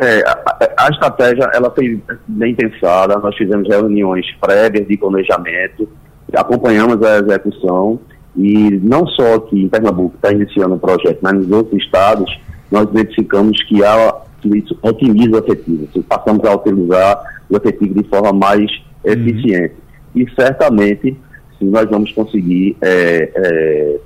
[0.00, 3.18] É, a, a, estratégia ela foi bem pensada.
[3.18, 5.86] Nós fizemos reuniões prévias de planejamento,
[6.34, 8.00] acompanhamos a execução
[8.34, 12.40] e não só aqui em Pernambuco está iniciando o projeto, mas nos outros estados
[12.72, 18.08] nós identificamos que, há, que isso otimiza o efetivo, passamos a utilizar o efetivo de
[18.08, 18.70] forma mais
[19.04, 19.12] uhum.
[19.12, 19.74] eficiente.
[20.14, 21.16] E certamente,
[21.58, 23.96] sim, nós vamos conseguir é, é,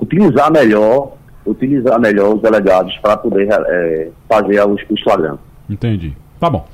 [0.00, 5.44] utilizar melhor utilizar melhor os delegados para poder é, fazer os, os flagrantes.
[5.68, 6.14] Entendi.
[6.38, 6.68] Tá bom.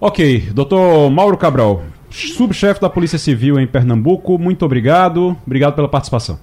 [0.00, 5.36] Ok, doutor Mauro Cabral, subchefe da Polícia Civil em Pernambuco, muito obrigado.
[5.46, 6.38] Obrigado pela participação.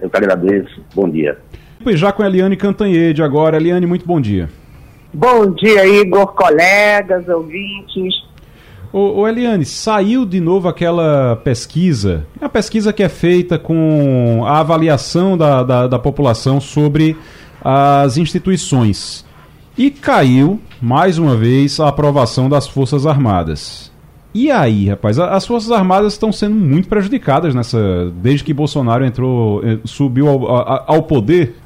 [0.00, 0.80] Eu que agradeço.
[0.94, 1.38] Bom dia.
[1.86, 3.56] E já com a Eliane Cantanhede agora.
[3.56, 4.50] Eliane, muito bom dia.
[5.12, 8.14] Bom dia, Igor, colegas, ouvintes.
[8.92, 14.58] Ô, ô, Eliane, saiu de novo aquela pesquisa, a pesquisa que é feita com a
[14.60, 17.16] avaliação da, da, da população sobre
[17.62, 19.24] as instituições.
[19.78, 23.90] E caiu, mais uma vez, a aprovação das Forças Armadas.
[24.34, 28.12] E aí, rapaz, as Forças Armadas estão sendo muito prejudicadas nessa.
[28.16, 31.56] Desde que Bolsonaro entrou, eh, subiu ao, ao poder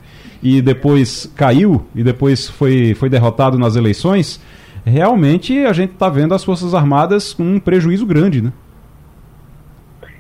[0.45, 4.38] e depois caiu e depois foi, foi derrotado nas eleições.
[4.84, 8.53] Realmente a gente está vendo as Forças Armadas com um prejuízo grande, né?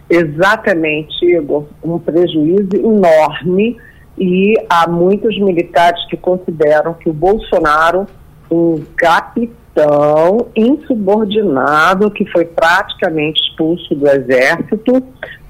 [0.08, 1.66] Exatamente, Igor.
[1.82, 3.76] Um prejuízo enorme
[4.16, 8.06] e há muitos militares que consideram que o Bolsonaro,
[8.50, 15.02] um capitão, insubordinado que foi praticamente expulso do exército,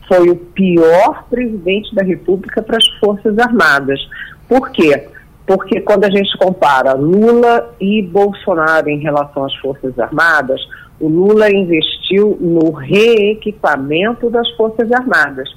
[0.09, 4.01] foi o pior presidente da República para as Forças Armadas.
[4.49, 5.09] Por quê?
[5.47, 10.61] Porque quando a gente compara Lula e Bolsonaro em relação às Forças Armadas,
[10.99, 15.55] o Lula investiu no reequipamento das Forças Armadas.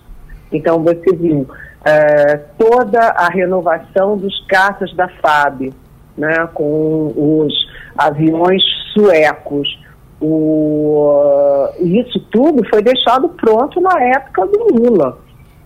[0.51, 1.47] Então você viu
[1.85, 5.73] é, toda a renovação dos caças da FAB,
[6.17, 7.53] né, com os
[7.97, 8.61] aviões
[8.93, 9.79] suecos.
[10.19, 15.19] O, isso tudo foi deixado pronto na época do Lula.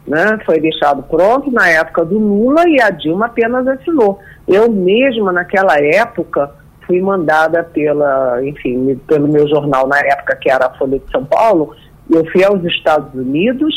[0.08, 0.40] Né?
[0.46, 4.20] Foi deixado pronto na época do Lula e a Dilma apenas assinou.
[4.48, 6.52] Eu mesma, naquela época,
[6.88, 11.24] fui mandada pela, enfim, pelo meu jornal na época, que era a Folha de São
[11.24, 11.76] Paulo,
[12.10, 13.74] eu fui aos Estados Unidos,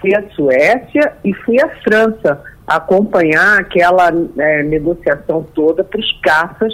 [0.00, 6.72] fui à Suécia e fui à França acompanhar aquela é, negociação toda para os caças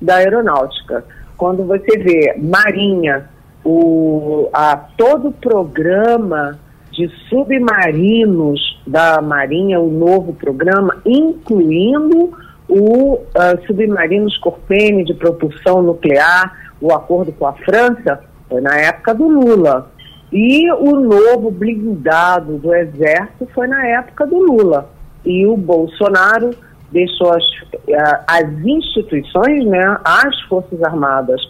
[0.00, 1.04] da aeronáutica.
[1.36, 3.28] Quando você vê Marinha,
[3.64, 6.58] o, a, todo o programa
[6.92, 12.30] de submarinos da Marinha, o novo programa, incluindo
[12.68, 19.14] o uh, submarino Scorpene de propulsão nuclear, o acordo com a França, foi na época
[19.14, 19.90] do Lula.
[20.32, 24.90] E o novo blindado do Exército foi na época do Lula.
[25.24, 26.50] E o Bolsonaro
[26.90, 27.44] deixou as,
[27.88, 31.40] eh, as instituições, né, as Forças Armadas,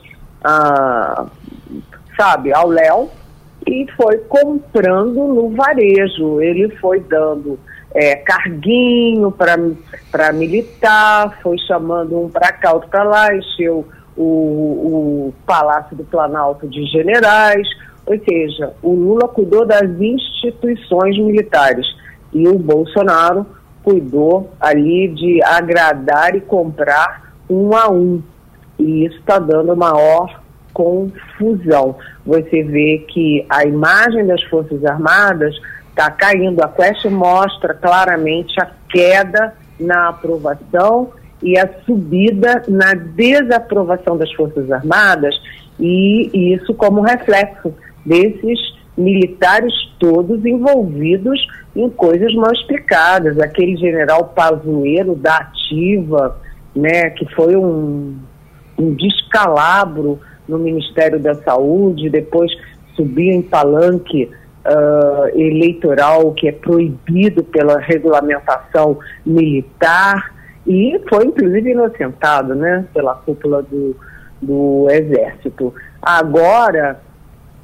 [0.45, 1.27] ah,
[2.17, 3.11] sabe, ao léu,
[3.67, 6.41] e foi comprando no varejo.
[6.41, 7.59] Ele foi dando
[7.95, 13.87] é, carguinho para militar, foi chamando um para cá, outro para lá, encheu
[14.17, 17.67] o, o Palácio do Planalto de generais.
[18.05, 21.87] Ou seja, o Lula cuidou das instituições militares
[22.33, 23.47] e o Bolsonaro
[23.83, 28.23] cuidou ali de agradar e comprar um a um.
[28.79, 30.42] E isso está dando maior
[30.73, 31.97] confusão.
[32.25, 35.55] Você vê que a imagem das Forças Armadas
[35.91, 36.63] está caindo.
[36.63, 41.11] A Quest mostra claramente a queda na aprovação
[41.43, 45.35] e a subida na desaprovação das Forças Armadas,
[45.79, 47.75] e isso como reflexo
[48.07, 48.61] desses
[48.97, 51.41] militares todos envolvidos
[51.75, 53.39] em coisas mal explicadas.
[53.39, 56.39] Aquele general Pazuello da Ativa,
[56.77, 58.17] né, que foi um,
[58.79, 60.21] um descalabro
[60.53, 62.53] no Ministério da Saúde, depois
[62.95, 64.31] subiu em palanque
[64.65, 70.33] uh, eleitoral que é proibido pela regulamentação militar
[70.67, 73.97] e foi inclusive inocentado né, pela cúpula do,
[74.41, 75.75] do Exército.
[76.01, 77.01] Agora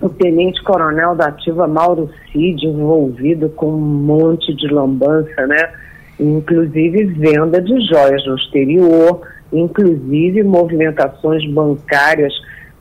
[0.01, 5.73] o tenente-coronel da ativa Mauro Cid envolvido com um monte de lambança, né?
[6.21, 9.21] Inclusive venda de joias no exterior,
[9.53, 12.33] inclusive movimentações bancárias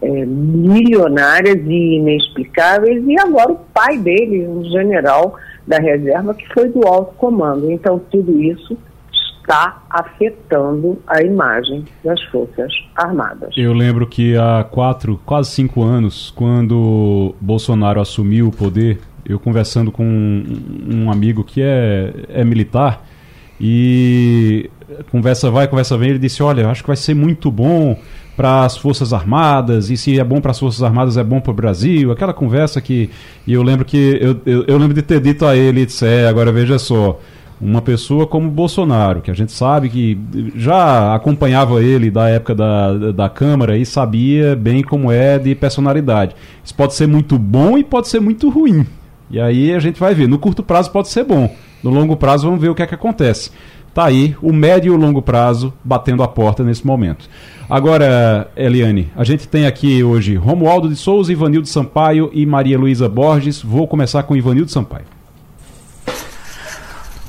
[0.02, 5.36] é, milionárias e inexplicáveis, e agora o pai dele, um general
[5.66, 7.72] da reserva, que foi do alto comando.
[7.72, 8.78] Então, tudo isso
[9.48, 13.54] está afetando a imagem das Forças Armadas.
[13.56, 19.92] Eu lembro que há quatro, quase cinco anos, quando Bolsonaro assumiu o poder, eu conversando
[19.92, 23.07] com um, amigo que é, é militar,
[23.60, 24.70] e
[25.12, 27.98] conversa vai, conversa vem, ele disse: Olha, acho que vai ser muito bom
[28.36, 31.52] para as Forças Armadas, e se é bom para as Forças Armadas, é bom para
[31.52, 32.12] o Brasil.
[32.12, 33.10] Aquela conversa que.
[33.46, 34.20] E eu lembro que.
[34.22, 37.20] Eu, eu, eu lembro de ter dito a ele: disse, é, agora veja só
[37.60, 40.20] uma pessoa como Bolsonaro, que a gente sabe que
[40.56, 46.36] já acompanhava ele da época da, da Câmara e sabia bem como é de personalidade.
[46.64, 48.86] Isso pode ser muito bom e pode ser muito ruim.
[49.32, 50.28] E aí a gente vai ver.
[50.28, 51.54] No curto prazo pode ser bom.
[51.84, 53.52] No longo prazo vamos ver o que é que acontece.
[53.94, 57.28] Tá aí o médio e o longo prazo batendo a porta nesse momento.
[57.70, 63.10] Agora, Eliane, a gente tem aqui hoje Romualdo de Souza, Ivanildo Sampaio e Maria Luísa
[63.10, 63.62] Borges.
[63.62, 65.06] Vou começar com Ivanildo Sampaio.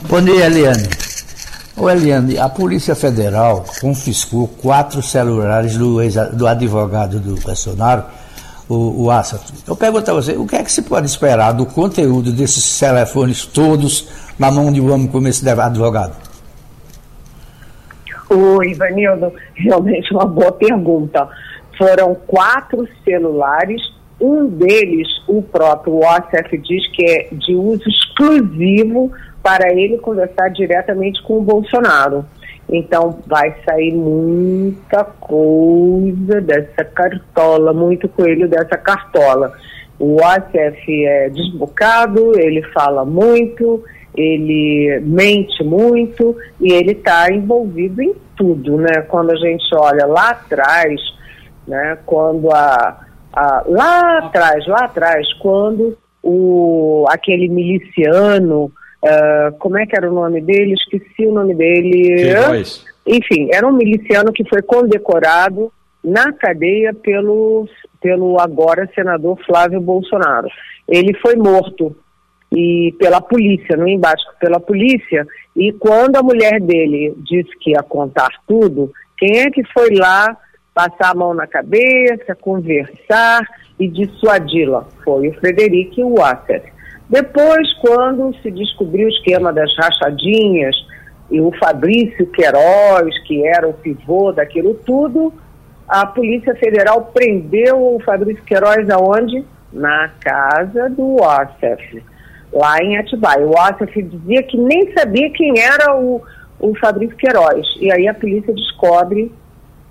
[0.08, 0.88] Bom dia, Eliane.
[1.76, 5.98] Ô, Eliane, a Polícia Federal confiscou quatro celulares do,
[6.34, 8.04] do advogado do Bolsonaro,
[8.68, 9.52] o, o Assato.
[9.66, 13.46] Eu pergunto a você, o que é que se pode esperar do conteúdo desses telefones
[13.46, 14.08] todos
[14.38, 16.14] na mão de um homem como esse advogado?
[18.30, 21.26] O Ivanildo, realmente uma boa pergunta.
[21.78, 23.80] Foram quatro celulares
[24.20, 31.22] Um deles, o próprio OSF diz que é de uso exclusivo para ele conversar diretamente
[31.22, 32.24] com o Bolsonaro.
[32.70, 39.52] Então vai sair muita coisa dessa cartola, muito coelho dessa cartola.
[39.98, 43.82] O OSF é desbocado, ele fala muito,
[44.14, 49.02] ele mente muito e ele está envolvido em tudo, né?
[49.08, 51.00] Quando a gente olha lá atrás,
[51.66, 51.98] né?
[52.04, 53.00] Quando a,
[53.32, 58.70] a lá atrás, lá atrás, quando o aquele miliciano
[59.02, 60.74] Uh, como é que era o nome dele?
[60.74, 62.32] Esqueci o nome dele.
[63.06, 65.72] Enfim, era um miliciano que foi condecorado
[66.02, 67.68] na cadeia pelo,
[68.00, 70.48] pelo agora senador Flávio Bolsonaro.
[70.88, 71.94] Ele foi morto
[72.52, 77.82] e pela polícia, no embate pela polícia, e quando a mulher dele disse que ia
[77.82, 80.36] contar tudo, quem é que foi lá
[80.74, 83.42] passar a mão na cabeça, conversar
[83.78, 84.86] e dissuadi-la?
[85.04, 86.72] Foi o Frederico Wasser.
[87.08, 90.76] Depois, quando se descobriu o esquema das rachadinhas
[91.30, 95.32] e o Fabrício Queiroz, que era o pivô daquilo tudo,
[95.88, 99.44] a Polícia Federal prendeu o Fabrício Queiroz aonde?
[99.72, 102.02] Na casa do Wassef,
[102.52, 103.46] lá em Atibaia.
[103.46, 106.22] O Wassef dizia que nem sabia quem era o,
[106.58, 107.66] o Fabrício Queiroz.
[107.80, 109.30] E aí a polícia descobre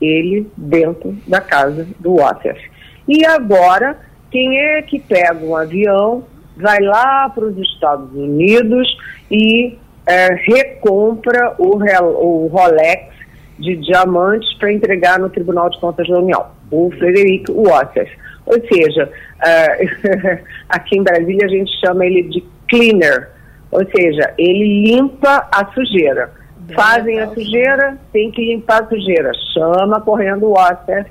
[0.02, 2.60] ele dentro da casa do Wassef.
[3.08, 3.98] E agora,
[4.32, 6.24] quem é que pega um avião
[6.58, 8.88] vai lá para os Estados Unidos
[9.32, 13.16] e é, recompra o, o Rolex
[13.60, 18.10] de diamantes para entregar no Tribunal de Contas da União, o Frederico Wassers.
[18.46, 19.12] Ou seja,
[19.44, 23.30] é, aqui em Brasília a gente chama ele de cleaner,
[23.72, 26.32] ou seja, ele limpa a sujeira.
[26.74, 29.32] Fazem a sujeira, tem que limpar a sujeira.
[29.54, 31.08] Chama correndo o Wassers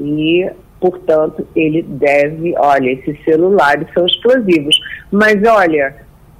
[0.00, 0.50] e
[0.80, 4.74] Portanto, ele deve, olha, esses celulares são explosivos.
[5.12, 5.94] Mas olha,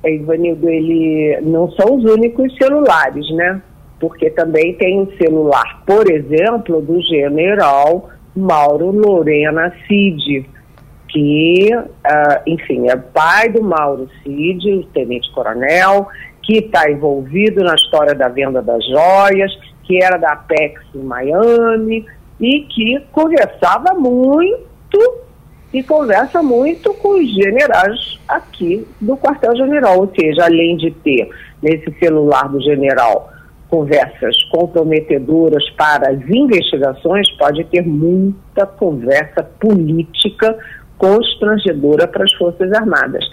[0.05, 3.61] Ivanildo, ele não são os únicos celulares, né?
[3.99, 10.49] Porque também tem um celular, por exemplo, do general Mauro Lorena Cid,
[11.09, 16.09] que, uh, enfim, é pai do Mauro Cid, o tenente-coronel,
[16.43, 19.53] que está envolvido na história da venda das joias,
[19.85, 22.07] que era da Apex em Miami,
[22.41, 25.21] e que conversava muito
[25.73, 31.29] e conversa muito com os generais aqui do quartel-general, ou seja, além de ter
[31.63, 33.31] nesse celular do general
[33.69, 40.59] conversas comprometedoras para as investigações, pode ter muita conversa política
[40.99, 43.25] constrangedora para as Forças Armadas.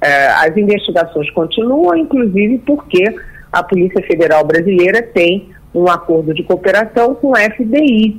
[0.00, 3.04] É, as investigações continuam, inclusive porque
[3.52, 8.18] a Polícia Federal Brasileira tem um acordo de cooperação com o FBI,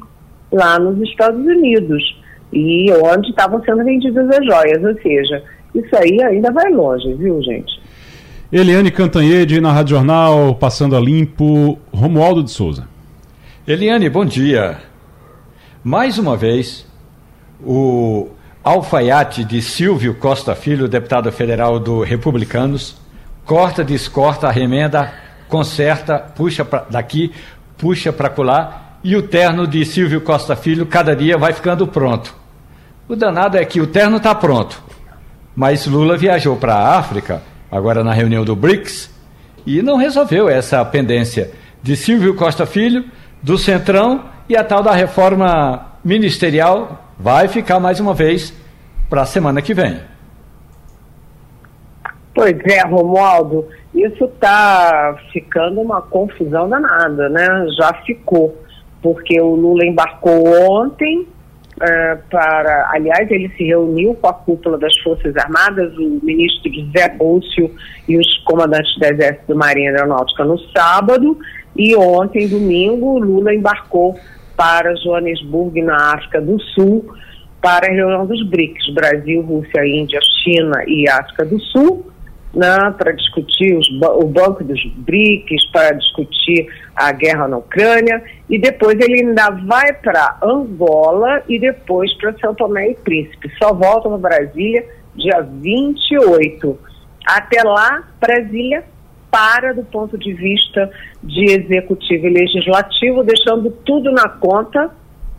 [0.51, 2.03] lá nos Estados Unidos
[2.53, 5.43] e onde estavam sendo vendidas as joias, ou seja,
[5.73, 7.81] isso aí ainda vai longe, viu, gente?
[8.51, 12.87] Eliane Cantanhede na Rádio Jornal, passando a limpo, Romualdo de Souza.
[13.67, 14.77] Eliane, bom dia.
[15.83, 16.87] Mais uma vez,
[17.61, 18.29] o
[18.63, 22.95] alfaiate de Silvio Costa Filho, deputado federal do Republicanos,
[23.45, 25.11] corta, descorta, remenda,
[25.49, 27.31] conserta, puxa pra daqui,
[27.77, 32.33] puxa para colar e o terno de Silvio Costa Filho cada dia vai ficando pronto.
[33.07, 34.81] O danado é que o terno está pronto,
[35.55, 39.13] mas Lula viajou para a África, agora na reunião do BRICS,
[39.63, 41.51] e não resolveu essa pendência
[41.83, 43.05] de Silvio Costa Filho,
[43.43, 48.55] do Centrão e a tal da reforma ministerial vai ficar mais uma vez
[49.07, 49.99] para a semana que vem.
[52.33, 57.67] Pois é, Romualdo, isso está ficando uma confusão danada, né?
[57.77, 58.64] Já ficou
[59.05, 62.89] porque o Lula embarcou ontem uh, para.
[62.91, 67.69] Aliás, ele se reuniu com a cúpula das Forças Armadas, o ministro José Búcio
[68.07, 71.37] e os comandantes do Exército do Marinha Aeronáutica no sábado,
[71.75, 74.15] e ontem, domingo, o Lula embarcou
[74.57, 77.05] para Joanesburgo, na África do Sul,
[77.61, 82.07] para a reunião dos BRICS, Brasil, Rússia, Índia, China e África do Sul,
[82.55, 88.57] né, para discutir os, o Banco dos BRICS, para discutir a guerra na Ucrânia, e
[88.57, 93.51] depois ele ainda vai para Angola e depois para São Tomé e Príncipe.
[93.61, 94.85] Só volta para Brasília
[95.15, 96.79] dia 28.
[97.25, 98.83] Até lá, Brasília
[99.31, 100.89] para do ponto de vista
[101.21, 104.89] de executivo e legislativo, deixando tudo na conta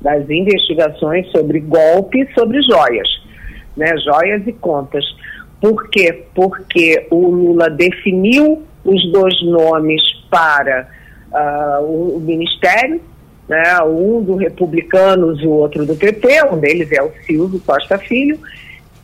[0.02, 3.08] das investigações sobre golpe sobre joias,
[3.74, 5.02] né, joias e contas.
[5.60, 6.24] Por quê?
[6.34, 10.88] Porque o Lula definiu os dois nomes para
[11.32, 13.00] uh, o, o, Ministério
[13.48, 17.98] né, um do Republicanos e o outro do PT, um deles é o Silvio Costa
[17.98, 18.38] Filho,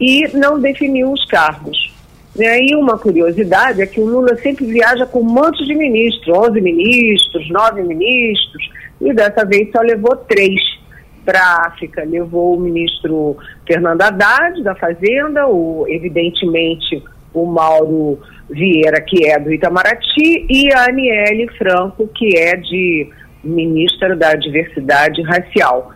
[0.00, 1.92] e não definiu os cargos.
[2.36, 6.60] E uma curiosidade é que o Lula sempre viaja com um monte de ministros, 11
[6.60, 10.60] ministros, 9 ministros, e dessa vez só levou três
[11.24, 12.04] para a África.
[12.04, 17.02] Levou o ministro Fernando Haddad, da Fazenda, o, evidentemente
[17.34, 18.18] o Mauro
[18.50, 23.08] Vieira, que é do Itamaraty, e a Aniele Franco, que é de
[23.42, 25.92] ministra da Diversidade Racial.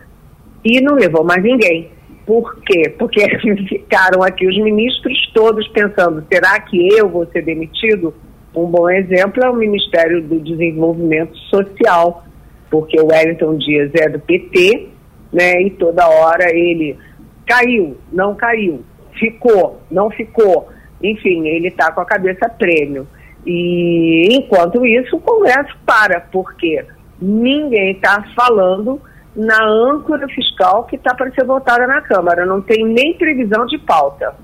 [0.65, 1.91] E não levou mais ninguém.
[2.25, 2.89] Por quê?
[2.97, 3.21] Porque
[3.69, 8.13] ficaram aqui os ministros todos pensando: será que eu vou ser demitido?
[8.55, 12.25] Um bom exemplo é o Ministério do Desenvolvimento Social,
[12.71, 14.89] porque o Wellington Dias é do PT,
[15.31, 15.61] né?
[15.61, 16.97] E toda hora ele
[17.45, 18.83] caiu, não caiu,
[19.19, 20.69] ficou, não ficou.
[21.01, 23.07] Enfim, ele está com a cabeça prêmio.
[23.45, 26.85] E enquanto isso, o Congresso para, porque
[27.21, 28.99] ninguém está falando
[29.35, 32.45] na âncora fiscal que está para ser votada na Câmara.
[32.45, 34.35] Não tem nem previsão de pauta.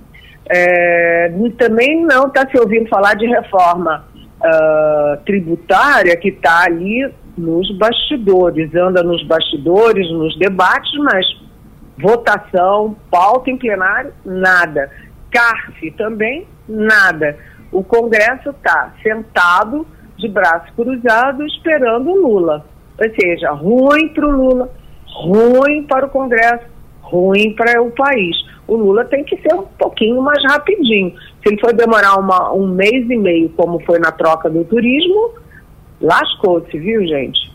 [0.49, 4.05] É, também não está se ouvindo falar de reforma
[4.39, 11.25] uh, tributária que está ali nos bastidores, anda nos bastidores, nos debates, mas
[11.97, 14.91] votação, pauta em plenário, nada.
[15.31, 17.37] CARF também, nada.
[17.71, 19.85] O Congresso está sentado,
[20.17, 22.65] de braço cruzado, esperando o Lula.
[22.99, 24.69] Ou seja, ruim para o Lula,
[25.07, 26.65] ruim para o Congresso,
[27.01, 28.37] ruim para o país.
[28.67, 31.13] O Lula tem que ser um pouquinho mais rapidinho.
[31.41, 35.31] Se ele for demorar uma, um mês e meio, como foi na troca do turismo,
[36.03, 37.51] lascou-se, viu, gente?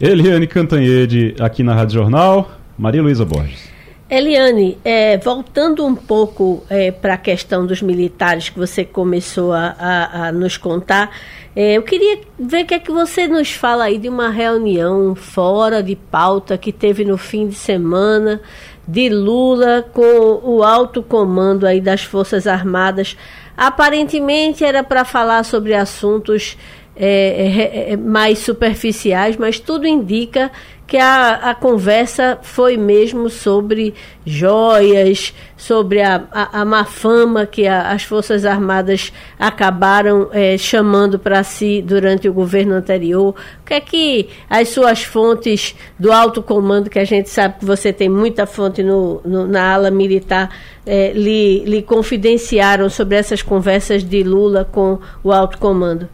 [0.00, 2.50] Eliane Cantanhede, aqui na Rádio Jornal.
[2.76, 3.72] Maria Luísa Borges.
[4.10, 9.74] Eliane, é, voltando um pouco é, para a questão dos militares que você começou a,
[9.78, 11.10] a, a nos contar,
[11.56, 15.14] é, eu queria ver o que é que você nos fala aí de uma reunião
[15.14, 18.40] fora de pauta que teve no fim de semana
[18.86, 23.16] de Lula com o alto comando aí das Forças Armadas.
[23.56, 26.58] Aparentemente era para falar sobre assuntos
[26.96, 30.50] é, é, é, mais superficiais, mas tudo indica
[30.86, 37.66] que a, a conversa foi mesmo sobre joias, sobre a, a, a má fama que
[37.66, 43.34] a, as Forças Armadas acabaram é, chamando para si durante o governo anterior.
[43.62, 47.64] O que é que as suas fontes do alto comando, que a gente sabe que
[47.64, 50.50] você tem muita fonte no, no na ala militar,
[50.86, 56.08] é, lhe, lhe confidenciaram sobre essas conversas de Lula com o alto comando?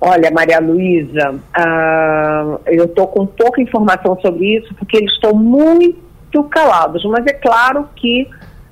[0.00, 6.44] Olha, Maria Luísa, ah, eu estou com pouca informação sobre isso, porque eles estão muito
[6.50, 8.28] calados, mas é claro que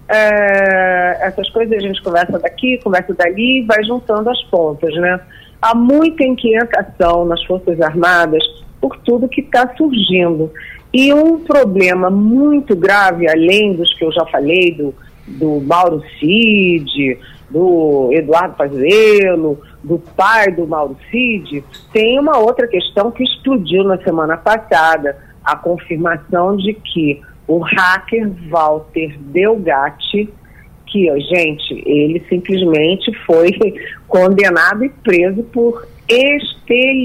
[0.09, 5.21] é, essas coisas a gente conversa daqui, conversa dali e vai juntando as pontas, né?
[5.61, 8.43] Há muita inquietação nas Forças Armadas
[8.81, 10.51] por tudo que está surgindo.
[10.93, 14.95] E um problema muito grave, além dos que eu já falei, do,
[15.27, 17.19] do Mauro Cid,
[17.53, 23.99] do Eduardo Pazuello, do pai do Mauro Cid, tem uma outra questão que explodiu na
[23.99, 30.33] semana passada, a confirmação de que o hacker Walter Delgatti,
[30.87, 33.51] que, gente, ele simplesmente foi
[34.09, 37.03] condenado e preso por estelionato.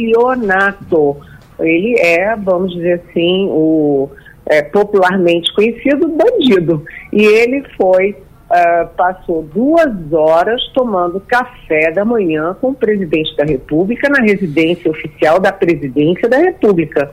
[1.59, 4.09] Ele é, vamos dizer assim, o
[4.45, 6.83] é, popularmente conhecido bandido.
[7.11, 8.15] E ele foi
[8.49, 14.89] uh, passou duas horas tomando café da manhã com o presidente da República na residência
[14.89, 17.11] oficial da presidência da República.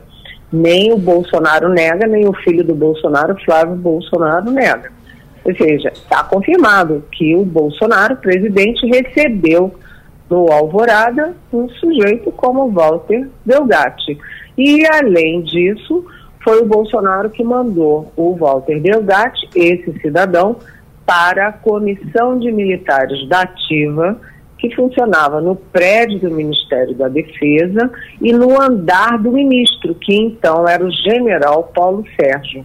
[0.52, 4.92] Nem o Bolsonaro nega, nem o filho do Bolsonaro, Flávio Bolsonaro, nega.
[5.44, 9.74] Ou seja, está confirmado que o Bolsonaro, presidente, recebeu
[10.30, 14.18] no Alvorada um sujeito como Walter Delgatti.
[14.56, 16.06] E, além disso,
[16.42, 20.56] foi o Bolsonaro que mandou o Walter Delgatti, esse cidadão,
[21.06, 24.20] para a Comissão de Militares da Ativa,
[24.58, 27.90] que funcionava no prédio do Ministério da Defesa
[28.20, 32.64] e no andar do ministro, que então era o general Paulo Sérgio.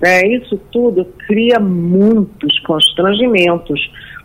[0.00, 3.80] É, isso tudo cria muitos constrangimentos,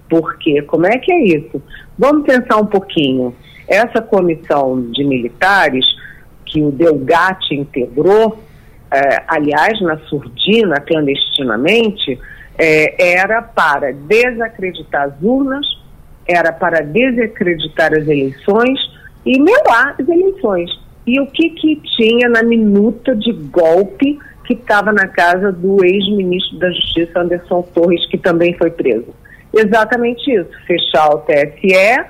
[0.10, 1.62] porque como é que é isso?
[1.98, 3.36] Vamos pensar um pouquinho.
[3.68, 5.86] Essa comissão de militares
[6.46, 8.40] que o Delgatti integrou,
[8.92, 12.20] é, aliás, na surdina, clandestinamente,
[12.58, 15.66] é, era para desacreditar as urnas,
[16.28, 18.80] era para desacreditar as eleições
[19.26, 20.70] e melar as eleições.
[21.06, 26.58] E o que, que tinha na minuta de golpe que estava na casa do ex-ministro
[26.58, 29.14] da Justiça, Anderson Torres, que também foi preso?
[29.54, 32.06] Exatamente isso, fechar o TSE,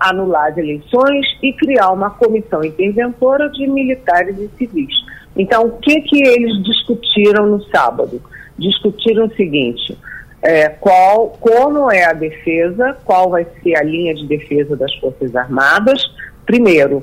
[0.00, 4.94] anular as eleições e criar uma comissão interventora de militares e civis.
[5.36, 8.20] Então, o que, que eles discutiram no sábado?
[8.58, 9.96] Discutiram o seguinte:
[10.42, 15.34] é, qual, como é a defesa, qual vai ser a linha de defesa das Forças
[15.34, 16.02] Armadas,
[16.46, 17.02] primeiro.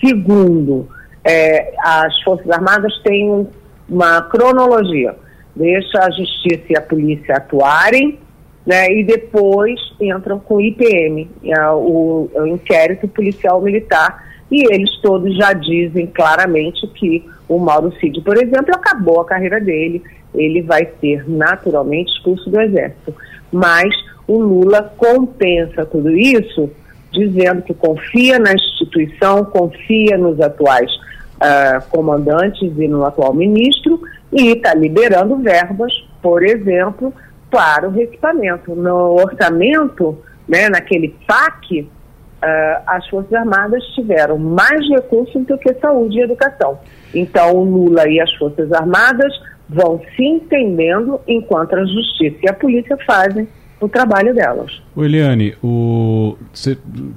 [0.00, 0.88] Segundo,
[1.24, 3.46] é, as Forças Armadas têm um,
[3.88, 5.16] uma cronologia,
[5.56, 8.18] deixa a Justiça e a Polícia atuarem,
[8.64, 14.94] né, e depois entram com o IPM, é, o, o inquérito policial militar, e eles
[15.00, 20.02] todos já dizem claramente que o Mauro Cid, por exemplo, acabou a carreira dele,
[20.34, 23.14] ele vai ser naturalmente expulso do Exército.
[23.52, 23.94] Mas
[24.26, 26.70] o Lula compensa tudo isso
[27.10, 30.90] dizendo que confia na instituição, confia nos atuais
[31.36, 34.00] uh, comandantes e no atual ministro
[34.32, 37.12] e está liberando verbas, por exemplo,
[37.50, 38.74] para o reequipamento.
[38.74, 46.18] No orçamento, né, naquele PAC, uh, as Forças Armadas tiveram mais recursos do que saúde
[46.18, 46.78] e educação.
[47.14, 49.32] Então, o Lula e as Forças Armadas
[49.68, 53.46] vão se entendendo enquanto a Justiça e a Polícia fazem
[53.80, 54.82] o trabalho delas.
[54.94, 55.54] O Eliane,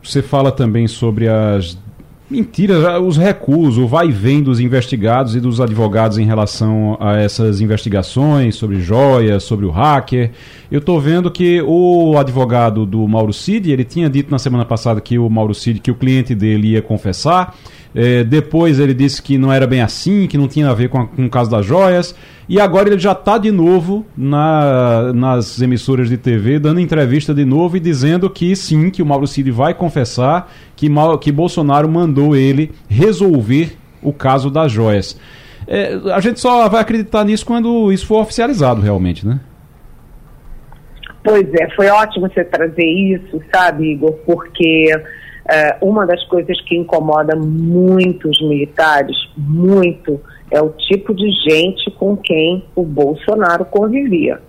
[0.04, 1.78] você fala também sobre as
[2.30, 7.18] mentiras, os recusos, o vai e vem dos investigados e dos advogados em relação a
[7.18, 10.32] essas investigações sobre joias, sobre o hacker.
[10.72, 15.01] Eu estou vendo que o advogado do Mauro Cid, ele tinha dito na semana passada
[15.01, 17.57] que o Mauro Cid, que o cliente dele ia confessar.
[17.93, 20.99] É, depois ele disse que não era bem assim, que não tinha a ver com,
[20.99, 22.15] a, com o caso das joias.
[22.47, 27.43] E agora ele já está de novo na, nas emissoras de TV, dando entrevista de
[27.43, 30.88] novo e dizendo que sim, que o Mauro Cid vai confessar que,
[31.19, 35.19] que Bolsonaro mandou ele resolver o caso das joias.
[35.67, 39.41] É, a gente só vai acreditar nisso quando isso for oficializado realmente, né?
[41.24, 44.88] Pois é, foi ótimo você trazer isso, sabe, Igor, porque
[45.49, 50.19] é, uma das coisas que incomoda muito os militares, muito,
[50.49, 54.41] é o tipo de gente com quem o Bolsonaro convivia.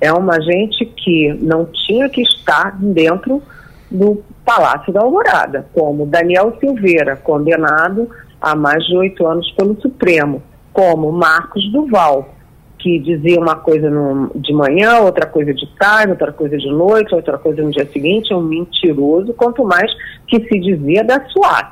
[0.00, 3.42] É uma gente que não tinha que estar dentro
[3.90, 8.08] do Palácio da Alvorada, como Daniel Silveira, condenado
[8.40, 10.42] a mais de oito anos pelo Supremo,
[10.72, 12.34] como Marcos Duval,
[12.78, 17.14] que dizia uma coisa no, de manhã, outra coisa de tarde, outra coisa de noite,
[17.14, 19.90] outra coisa no dia seguinte, é um mentiroso, quanto mais
[20.26, 21.70] que se dizia da SWAT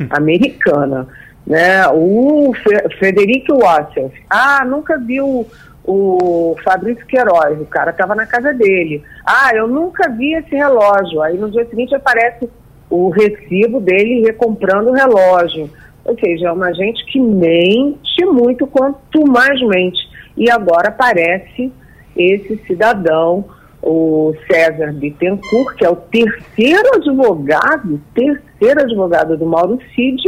[0.00, 0.06] hum.
[0.10, 1.08] americana.
[1.46, 1.86] Né?
[1.88, 2.52] O
[2.98, 5.46] Frederico Wassef, ah, nunca viu
[5.84, 9.02] o Fabrício Queiroz, o cara estava na casa dele.
[9.26, 11.20] Ah, eu nunca vi esse relógio.
[11.20, 12.48] Aí no dia seguinte aparece
[12.88, 15.68] o recibo dele recomprando o relógio.
[16.04, 19.98] Ou seja, é uma gente que mente muito quanto mais mente.
[20.36, 21.72] E agora aparece
[22.16, 23.44] esse cidadão,
[23.82, 30.22] o César Bittencourt, que é o terceiro advogado, terceiro advogado do Mauro Cid,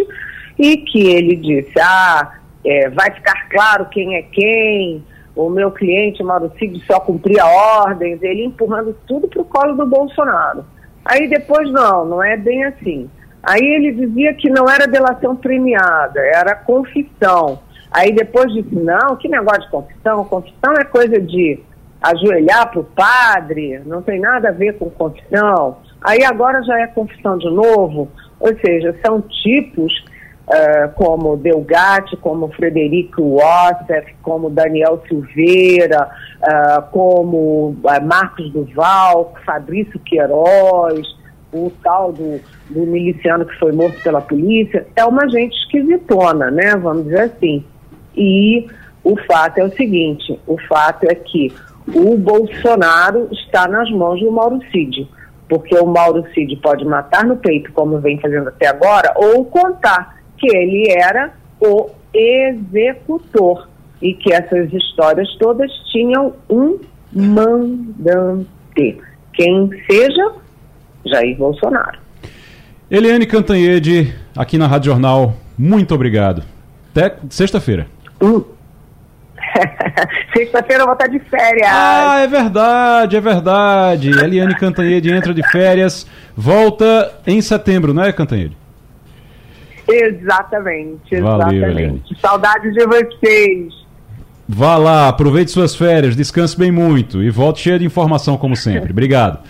[0.58, 5.04] e que ele disse, ah, é, vai ficar claro quem é quem,
[5.34, 9.86] o meu cliente Mauro Cid só cumpria ordens, ele empurrando tudo para o colo do
[9.86, 10.64] Bolsonaro.
[11.04, 13.08] Aí depois, não, não é bem assim.
[13.42, 17.60] Aí ele dizia que não era delação premiada, era confissão.
[17.96, 20.22] Aí depois disse, não, que negócio de confissão?
[20.26, 21.58] Confissão é coisa de
[22.02, 25.78] ajoelhar para o padre, não tem nada a ver com confissão.
[26.02, 28.10] Aí agora já é confissão de novo.
[28.38, 30.04] Ou seja, são tipos
[30.46, 36.06] uh, como Delgatti, como Frederico Wassef, como Daniel Silveira,
[36.42, 41.16] uh, como uh, Marcos Duval, Fabrício Queiroz,
[41.50, 42.38] o tal do,
[42.68, 44.86] do miliciano que foi morto pela polícia.
[44.94, 46.76] É uma gente esquisitona, né?
[46.76, 47.64] Vamos dizer assim.
[48.16, 48.66] E
[49.04, 51.52] o fato é o seguinte: o fato é que
[51.94, 55.08] o Bolsonaro está nas mãos do Mauro Cid.
[55.48, 60.16] Porque o Mauro Cid pode matar no peito, como vem fazendo até agora, ou contar
[60.36, 63.68] que ele era o executor
[64.02, 66.78] e que essas histórias todas tinham um
[67.12, 68.98] mandante.
[69.32, 70.32] Quem seja
[71.04, 71.98] Jair Bolsonaro.
[72.90, 76.42] Eliane Cantanhede, aqui na Rádio Jornal, muito obrigado.
[76.90, 77.86] Até sexta-feira.
[78.20, 78.44] Hum.
[80.34, 81.68] Sexta-feira eu vou estar de férias.
[81.70, 84.10] Ah, é verdade, é verdade.
[84.10, 86.06] Eliane Cantanhede entra de férias,
[86.36, 88.56] volta em setembro, não é, Cantanhede?
[89.88, 91.60] Exatamente, exatamente.
[91.60, 93.86] Valeu, Saudades de vocês.
[94.48, 98.90] Vá lá, aproveite suas férias, descanse bem muito e volte cheio de informação como sempre.
[98.92, 99.40] Obrigado.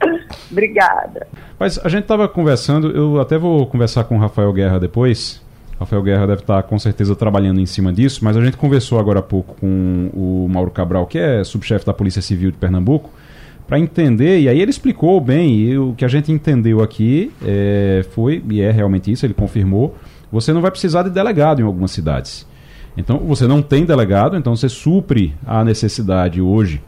[0.50, 1.26] Obrigada.
[1.58, 5.42] Mas a gente estava conversando, eu até vou conversar com o Rafael Guerra depois.
[5.78, 9.20] Rafael Guerra deve estar com certeza trabalhando em cima disso, mas a gente conversou agora
[9.20, 13.10] há pouco com o Mauro Cabral, que é subchefe da Polícia Civil de Pernambuco,
[13.66, 18.04] para entender, e aí ele explicou bem, e o que a gente entendeu aqui é,
[18.10, 19.96] foi, e é realmente isso, ele confirmou,
[20.32, 22.46] você não vai precisar de delegado em algumas cidades.
[22.96, 26.82] Então, você não tem delegado, então você supre a necessidade hoje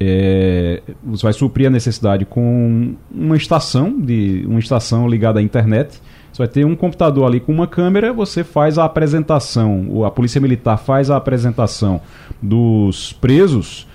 [0.00, 6.00] é, você vai suprir a necessidade com uma estação de uma estação ligada à internet.
[6.38, 10.40] Você vai ter um computador ali com uma câmera, você faz a apresentação, a polícia
[10.40, 12.00] militar faz a apresentação
[12.40, 13.88] dos presos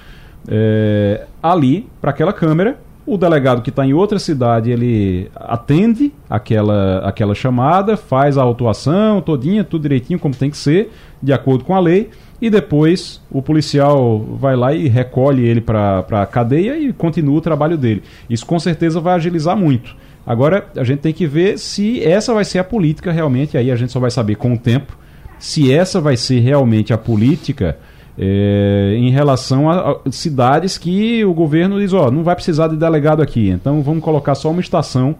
[0.49, 2.77] é, ali para aquela câmera.
[3.05, 9.21] O delegado que está em outra cidade ele atende aquela, aquela chamada, faz a autuação
[9.21, 10.91] todinha, tudo direitinho como tem que ser,
[11.21, 12.09] de acordo com a lei
[12.41, 17.41] e depois o policial vai lá e recolhe ele para a cadeia e continua o
[17.41, 18.03] trabalho dele.
[18.29, 19.95] Isso com certeza vai agilizar muito.
[20.25, 23.75] Agora a gente tem que ver se essa vai ser a política realmente, aí a
[23.75, 24.97] gente só vai saber com o tempo
[25.37, 27.77] se essa vai ser realmente a política
[28.17, 32.77] é, em relação a, a, cidades que o governo diz, ó, não vai precisar de
[32.77, 35.15] delegado aqui, então vamos colocar só uma estação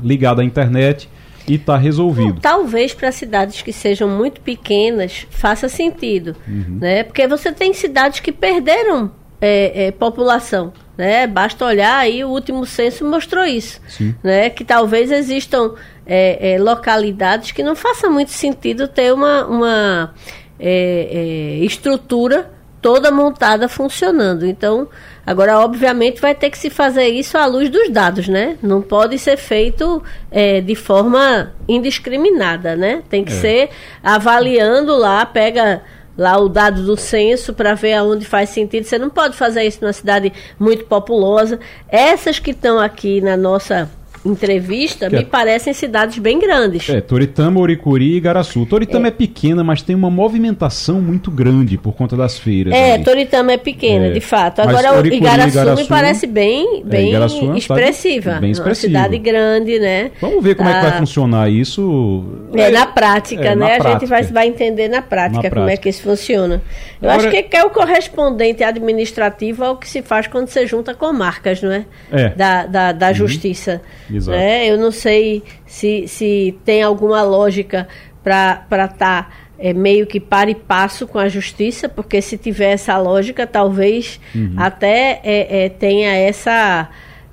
[0.00, 1.08] ligada à internet
[1.48, 2.40] e está resolvido.
[2.40, 6.78] Talvez para cidades que sejam muito pequenas faça sentido, uhum.
[6.80, 7.02] né?
[7.04, 11.26] Porque você tem cidades que perderam é, é, população, né?
[11.26, 14.14] Basta olhar aí o último censo mostrou isso, Sim.
[14.22, 14.50] né?
[14.50, 15.74] Que talvez existam
[16.06, 20.14] é, é localidades que não faça muito sentido ter uma, uma
[20.58, 24.46] é, é, estrutura toda montada funcionando.
[24.46, 24.88] Então
[25.26, 28.56] Agora, obviamente, vai ter que se fazer isso à luz dos dados, né?
[28.62, 33.02] Não pode ser feito é, de forma indiscriminada, né?
[33.10, 33.34] Tem que é.
[33.34, 33.70] ser
[34.04, 35.82] avaliando lá, pega
[36.16, 38.84] lá o dado do censo para ver aonde faz sentido.
[38.84, 41.58] Você não pode fazer isso numa cidade muito populosa.
[41.88, 43.90] Essas que estão aqui na nossa
[44.26, 45.24] entrevista, que me é...
[45.24, 46.88] parecem cidades bem grandes.
[46.88, 48.66] É, Toritama, Oricuri e Igaraçu.
[48.66, 49.08] Toritama é.
[49.08, 49.10] é.
[49.10, 52.74] pequena, mas tem uma movimentação muito grande por conta das feiras.
[52.74, 53.04] É, ali.
[53.04, 54.10] Toritama é pequena, é.
[54.10, 54.60] de fato.
[54.60, 58.38] Agora, Oricuri, Igaraçu, Igaraçu, me parece bem, é, bem é, expressiva.
[58.40, 58.66] Bem expressiva.
[58.68, 60.10] Uma cidade grande, né?
[60.20, 60.98] Vamos ver como é que vai ah.
[60.98, 62.24] funcionar isso.
[62.54, 63.54] É, na prática, né?
[63.54, 63.92] Na a prática.
[63.92, 65.72] gente vai, vai entender na prática na como prática.
[65.72, 66.62] é que isso funciona.
[67.00, 67.28] Eu Agora...
[67.28, 71.62] acho que é o correspondente administrativo ao que se faz quando você junta com marcas,
[71.62, 71.84] não é?
[72.10, 72.28] É.
[72.30, 73.14] Da, da, da uhum.
[73.14, 73.80] justiça.
[74.16, 74.36] Exato.
[74.36, 74.66] Né?
[74.66, 77.86] Eu não sei se, se tem alguma lógica
[78.22, 82.72] para estar tá, é, meio que para e passo com a justiça, porque se tiver
[82.72, 84.54] essa lógica, talvez uhum.
[84.56, 86.88] até é, é, tenha essa,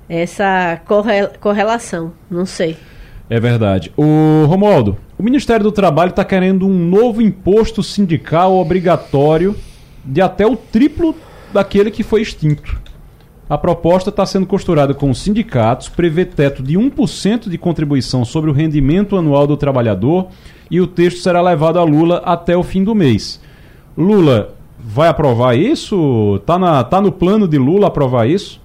[0.08, 0.80] essa
[1.40, 2.12] correlação.
[2.30, 2.76] Não sei.
[3.28, 3.92] É verdade.
[3.96, 9.56] O Romualdo, o Ministério do Trabalho está querendo um novo imposto sindical obrigatório
[10.04, 11.16] de até o triplo
[11.52, 12.83] daquele que foi extinto.
[13.54, 18.50] A proposta está sendo costurada com os sindicatos, prevê teto de 1% de contribuição sobre
[18.50, 20.26] o rendimento anual do trabalhador
[20.68, 23.40] e o texto será levado a Lula até o fim do mês.
[23.96, 26.34] Lula vai aprovar isso?
[26.40, 28.60] Está na, tá no plano de Lula aprovar isso?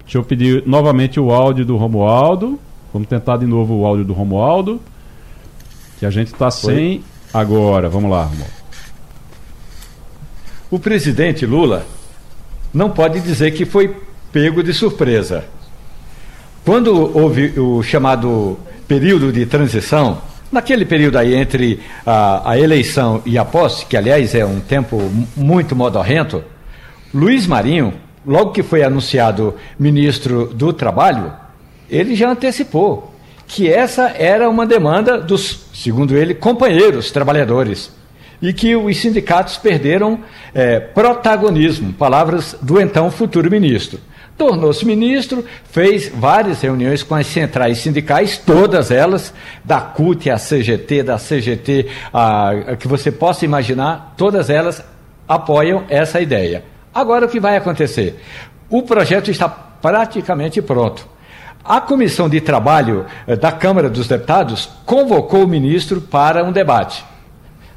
[0.00, 2.58] Deixa eu pedir novamente o áudio do Romualdo.
[2.92, 4.80] Vamos tentar de novo o áudio do Romualdo.
[5.96, 7.88] Que a gente está sem agora.
[7.88, 8.63] Vamos lá, Romualdo.
[10.74, 11.86] O presidente Lula
[12.74, 13.94] não pode dizer que foi
[14.32, 15.44] pego de surpresa.
[16.64, 18.58] Quando houve o chamado
[18.88, 20.20] período de transição,
[20.50, 25.00] naquele período aí entre a, a eleição e a posse, que aliás é um tempo
[25.36, 26.42] muito modorrento,
[27.14, 27.94] Luiz Marinho,
[28.26, 31.32] logo que foi anunciado ministro do Trabalho,
[31.88, 33.14] ele já antecipou
[33.46, 37.92] que essa era uma demanda dos, segundo ele, companheiros trabalhadores
[38.44, 40.20] e que os sindicatos perderam
[40.52, 43.98] é, protagonismo, palavras do então futuro ministro.
[44.36, 49.32] Tornou-se ministro, fez várias reuniões com as centrais sindicais, todas elas,
[49.64, 54.84] da CUT à CGT, da CGT, a, a que você possa imaginar, todas elas
[55.26, 56.64] apoiam essa ideia.
[56.92, 58.20] Agora o que vai acontecer?
[58.68, 61.08] O projeto está praticamente pronto.
[61.64, 67.13] A Comissão de Trabalho eh, da Câmara dos Deputados convocou o ministro para um debate.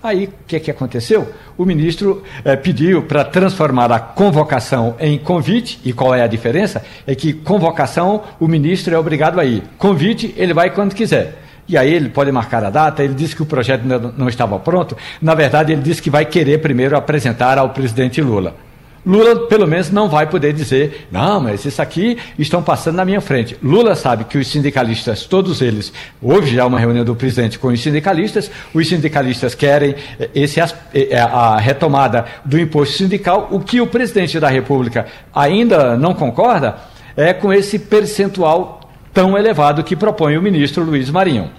[0.02, 1.28] Aí, o que, que aconteceu?
[1.58, 6.84] O ministro eh, pediu para transformar a convocação em convite, e qual é a diferença?
[7.06, 9.64] É que convocação, o ministro é obrigado a ir.
[9.78, 11.42] Convite, ele vai quando quiser.
[11.68, 14.96] E aí ele pode marcar a data, ele disse que o projeto não estava pronto.
[15.22, 18.67] Na verdade, ele disse que vai querer primeiro apresentar ao presidente Lula.
[19.06, 23.22] Lula, pelo menos, não vai poder dizer, não, mas isso aqui estão passando na minha
[23.22, 23.58] frente.
[23.64, 27.82] Lula sabe que os sindicalistas, todos eles, houve já uma reunião do presidente com os
[27.82, 29.96] sindicalistas, os sindicalistas querem
[30.36, 36.76] esse, a retomada do imposto sindical, o que o presidente da República ainda não concorda
[37.16, 38.82] é com esse percentual
[39.14, 41.50] tão elevado que propõe o ministro Luiz Marinho.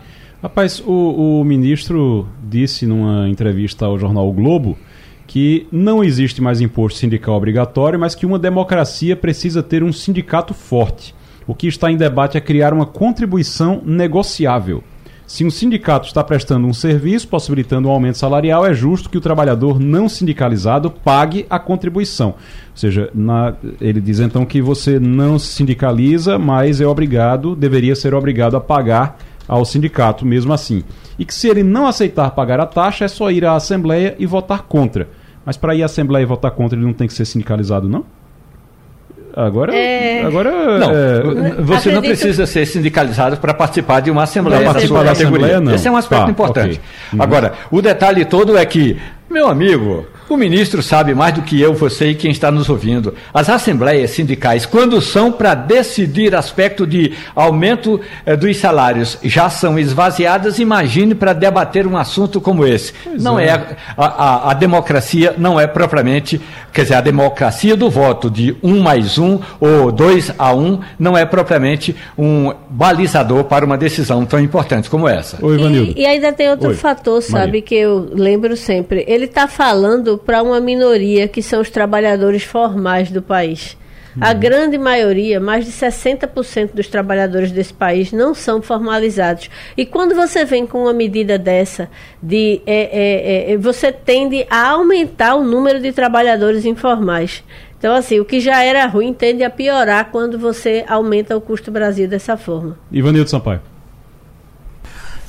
[0.41, 4.79] Rapaz, o, o ministro disse numa entrevista ao jornal o Globo
[5.29, 10.55] que não existe mais imposto sindical obrigatório, mas que uma democracia precisa ter um sindicato
[10.55, 11.15] forte.
[11.47, 14.83] O que está em debate é criar uma contribuição negociável.
[15.27, 19.21] Se um sindicato está prestando um serviço possibilitando um aumento salarial, é justo que o
[19.21, 22.29] trabalhador não sindicalizado pague a contribuição.
[22.29, 22.35] Ou
[22.75, 28.15] seja, na, ele diz então que você não se sindicaliza, mas é obrigado, deveria ser
[28.15, 30.83] obrigado a pagar ao sindicato mesmo assim.
[31.19, 34.25] E que se ele não aceitar pagar a taxa, é só ir à Assembleia e
[34.25, 35.18] votar contra.
[35.49, 38.05] Mas para ir à Assembleia e votar contra, ele não tem que ser sindicalizado, não?
[39.35, 40.23] Agora, é...
[40.23, 41.23] agora não, é...
[41.63, 41.95] você Acredito...
[41.95, 44.61] não precisa ser sindicalizado para participar de uma assembleia.
[44.61, 45.75] Para participar da assembleia, não.
[45.75, 46.79] Esse é um aspecto tá, importante.
[46.79, 46.81] Okay.
[47.15, 47.23] Uhum.
[47.23, 48.99] Agora, o detalhe todo é que,
[49.31, 53.15] meu amigo, o ministro sabe mais do que eu, você e quem está nos ouvindo.
[53.33, 59.79] As assembleias sindicais, quando são para decidir aspecto de aumento eh, dos salários, já são
[59.79, 62.93] esvaziadas, imagine para debater um assunto como esse.
[63.03, 66.41] Pois não é, é a, a, a, democracia não é propriamente,
[66.73, 71.17] quer dizer, a democracia do voto de um mais um ou dois a um não
[71.17, 75.39] é propriamente um balizador para uma decisão tão importante como essa.
[75.45, 76.75] Oi, E, e ainda tem outro Oi.
[76.75, 77.63] fator, sabe, Maria.
[77.63, 79.05] que eu lembro sempre.
[79.09, 83.77] Ele está falando para uma minoria que são os trabalhadores formais do país.
[84.17, 84.25] Uhum.
[84.25, 89.49] A grande maioria, mais de 60% dos trabalhadores desse país não são formalizados.
[89.77, 91.89] E quando você vem com uma medida dessa,
[92.23, 97.45] de, é, é, é, você tende a aumentar o número de trabalhadores informais.
[97.79, 101.71] Então, assim, o que já era ruim tende a piorar quando você aumenta o custo
[101.71, 102.77] Brasil dessa forma.
[102.91, 103.61] Ivanildo Sampaio.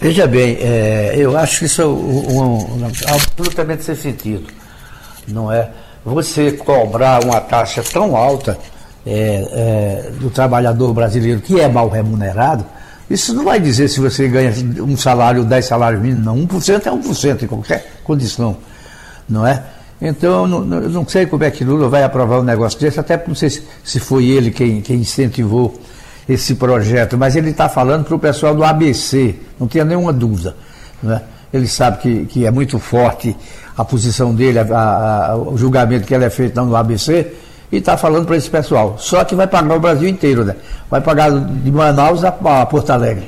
[0.01, 4.47] Veja bem, é, eu acho que isso é um, um, um, absolutamente sem sentido
[5.31, 5.69] não é?
[6.03, 8.57] Você cobrar uma taxa tão alta
[9.05, 9.11] é,
[9.51, 12.65] é, do trabalhador brasileiro que é mal remunerado,
[13.09, 16.37] isso não vai dizer se você ganha um salário, 10 salários mínimos, não.
[16.37, 18.57] 1% é 1% em qualquer condição,
[19.27, 19.63] não é?
[20.01, 23.35] Então, não, não sei como é que Lula vai aprovar um negócio desse, até não
[23.35, 25.77] sei se, se foi ele quem, quem incentivou
[26.27, 30.55] esse projeto, mas ele está falando para o pessoal do ABC, não tenha nenhuma dúvida.
[31.01, 31.23] Não é?
[31.51, 33.35] Ele sabe que, que é muito forte
[33.79, 34.63] a posição dele, a,
[35.31, 37.31] a, o julgamento que ele é feito no ABC,
[37.71, 38.97] e está falando para esse pessoal.
[38.99, 40.57] Só que vai pagar o Brasil inteiro, né?
[40.91, 43.23] Vai pagar de Manaus a, a Porto Alegre.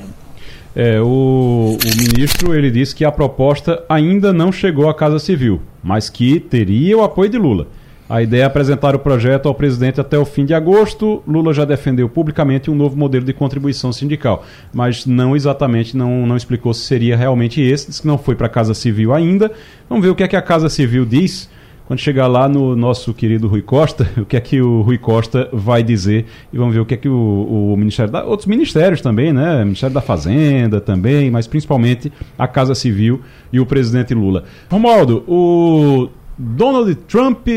[0.75, 5.61] É, o, o, ministro ele disse que a proposta ainda não chegou à Casa Civil,
[5.81, 7.67] mas que teria o apoio de Lula.
[8.11, 11.23] A ideia é apresentar o projeto ao presidente até o fim de agosto.
[11.25, 14.43] Lula já defendeu publicamente um novo modelo de contribuição sindical,
[14.73, 17.87] mas não exatamente, não, não explicou se seria realmente esse.
[17.87, 19.49] Disse que não foi para a Casa Civil ainda.
[19.87, 21.49] Vamos ver o que é que a Casa Civil diz
[21.87, 25.47] quando chegar lá no nosso querido Rui Costa, o que é que o Rui Costa
[25.53, 28.99] vai dizer e vamos ver o que é que o, o Ministério da outros ministérios
[28.99, 29.63] também, né?
[29.63, 33.21] Ministério da Fazenda também, mas principalmente a Casa Civil
[33.53, 34.43] e o presidente Lula.
[34.69, 37.47] Romualdo, o Donald Trump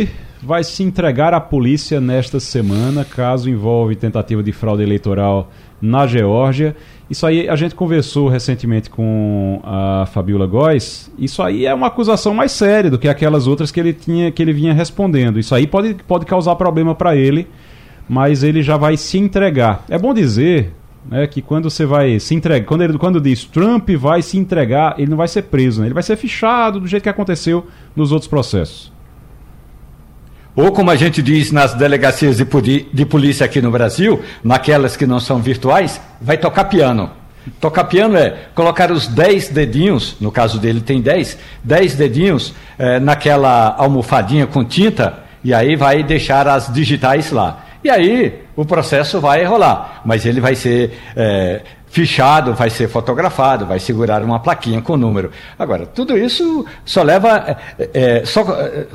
[0.44, 6.76] vai se entregar à polícia nesta semana, caso envolve tentativa de fraude eleitoral na Geórgia.
[7.08, 11.10] Isso aí a gente conversou recentemente com a Fabiola Góes.
[11.18, 14.42] Isso aí é uma acusação mais séria do que aquelas outras que ele tinha que
[14.42, 15.38] ele vinha respondendo.
[15.38, 17.48] Isso aí pode, pode causar problema para ele,
[18.08, 19.84] mas ele já vai se entregar.
[19.88, 20.72] É bom dizer
[21.10, 24.94] né, que quando você vai se entregar, quando ele quando diz Trump vai se entregar,
[24.98, 25.88] ele não vai ser preso, né?
[25.88, 28.93] ele vai ser fichado do jeito que aconteceu nos outros processos.
[30.56, 35.06] Ou como a gente diz nas delegacias de, de polícia aqui no Brasil, naquelas que
[35.06, 37.10] não são virtuais, vai tocar piano.
[37.60, 42.98] Tocar piano é colocar os 10 dedinhos, no caso dele tem 10, 10 dedinhos é,
[43.00, 47.64] naquela almofadinha com tinta, e aí vai deixar as digitais lá.
[47.82, 51.60] E aí o processo vai rolar, mas ele vai ser é,
[51.94, 55.30] fichado, vai ser fotografado, vai segurar uma plaquinha com o número.
[55.56, 58.44] Agora, tudo isso só leva, é, é, só,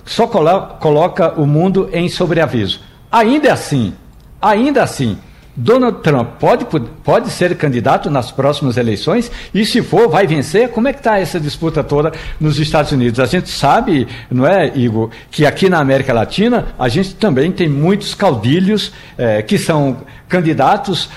[0.04, 2.82] só coloca o mundo em sobreaviso.
[3.10, 3.94] Ainda assim,
[4.42, 5.18] ainda assim,
[5.56, 6.66] Donald Trump pode,
[7.04, 10.68] pode ser candidato nas próximas eleições e, se for, vai vencer?
[10.70, 13.20] Como é que está essa disputa toda nos Estados Unidos?
[13.22, 17.70] A gente sabe, não é, Igor, que aqui na América Latina a gente também tem
[17.70, 19.98] muitos caudilhos é, que são
[20.28, 21.10] candidatos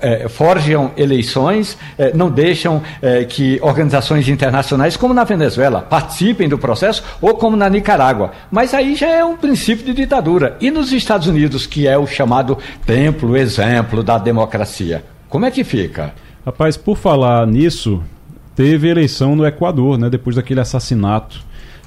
[0.00, 6.58] é, forjam eleições, é, não deixam é, que organizações internacionais, como na Venezuela, participem do
[6.58, 8.32] processo, ou como na Nicarágua.
[8.50, 10.56] Mas aí já é um princípio de ditadura.
[10.60, 15.64] E nos Estados Unidos, que é o chamado templo, exemplo da democracia, como é que
[15.64, 16.12] fica?
[16.44, 18.02] Rapaz, por falar nisso,
[18.54, 21.40] teve eleição no Equador, né, depois daquele assassinato.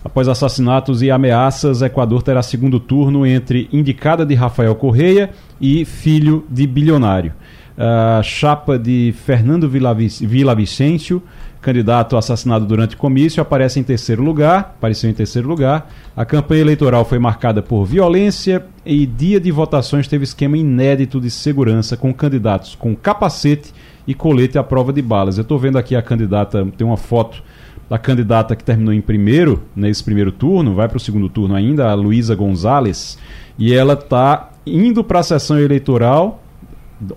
[0.03, 5.30] Após assassinatos e ameaças, Equador terá segundo turno entre indicada de Rafael Correia
[5.61, 7.34] e filho de bilionário
[7.77, 11.21] a chapa de Fernando Vilavicêncio
[11.63, 15.89] candidato assassinado durante comício, aparece em terceiro lugar, apareceu em terceiro lugar.
[16.15, 21.31] A campanha eleitoral foi marcada por violência e dia de votações teve esquema inédito de
[21.31, 23.73] segurança com candidatos com capacete
[24.05, 25.37] e colete à prova de balas.
[25.37, 27.41] Eu estou vendo aqui a candidata, tem uma foto
[27.89, 31.89] da candidata que terminou em primeiro, nesse primeiro turno, vai para o segundo turno ainda,
[31.89, 33.17] a Luísa Gonzalez,
[33.57, 36.42] e ela está indo para a sessão eleitoral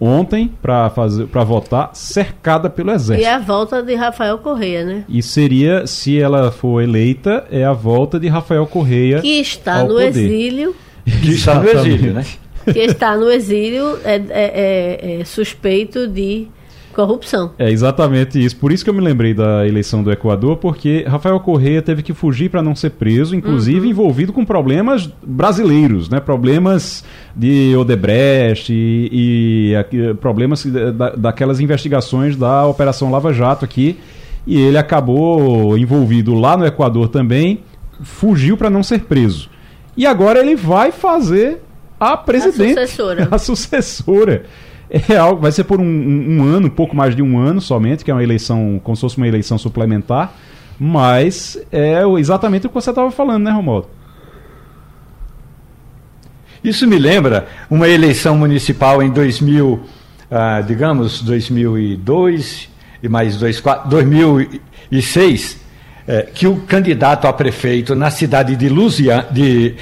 [0.01, 3.27] ontem para fazer para votar cercada pelo exército.
[3.27, 5.05] E a volta de Rafael Correia, né?
[5.09, 9.95] E seria, se ela for eleita, é a volta de Rafael Correia que está no
[9.95, 10.09] poder.
[10.09, 10.75] exílio.
[11.05, 12.25] Que está no exílio, né?
[12.65, 16.49] Que está no exílio é, é, é, é suspeito de
[16.97, 17.53] corrupção.
[17.59, 18.57] É exatamente isso.
[18.57, 22.15] Por isso que eu me lembrei da eleição do Equador, porque Rafael Correia teve que
[22.15, 23.91] fugir para não ser preso, inclusive uhum.
[23.91, 26.19] envolvido com problemas brasileiros, né?
[26.19, 27.05] Problemas
[27.37, 33.99] de Odebrecht e, e problemas da, daquelas investigações da Operação Lava Jato aqui.
[34.47, 37.61] E ele acabou envolvido lá no Equador também,
[38.03, 39.51] fugiu para não ser preso.
[39.97, 41.61] E agora ele vai fazer
[41.99, 42.79] a presidente.
[42.79, 43.29] A sucessora.
[43.31, 44.45] A sucessora.
[44.89, 47.61] É algo, vai ser por um, um, um, ano, um pouco mais de um ano
[47.61, 50.33] somente, que é uma eleição, como se fosse uma eleição suplementar,
[50.79, 53.89] mas é exatamente o que você estava falando, né, Romualdo?
[56.63, 59.81] Isso me lembra uma eleição municipal em 2000,
[60.31, 62.69] ah, digamos, 2002
[63.03, 65.61] e mais dois, 2006,
[66.07, 69.75] é, que o candidato a prefeito na cidade de, Luzia, de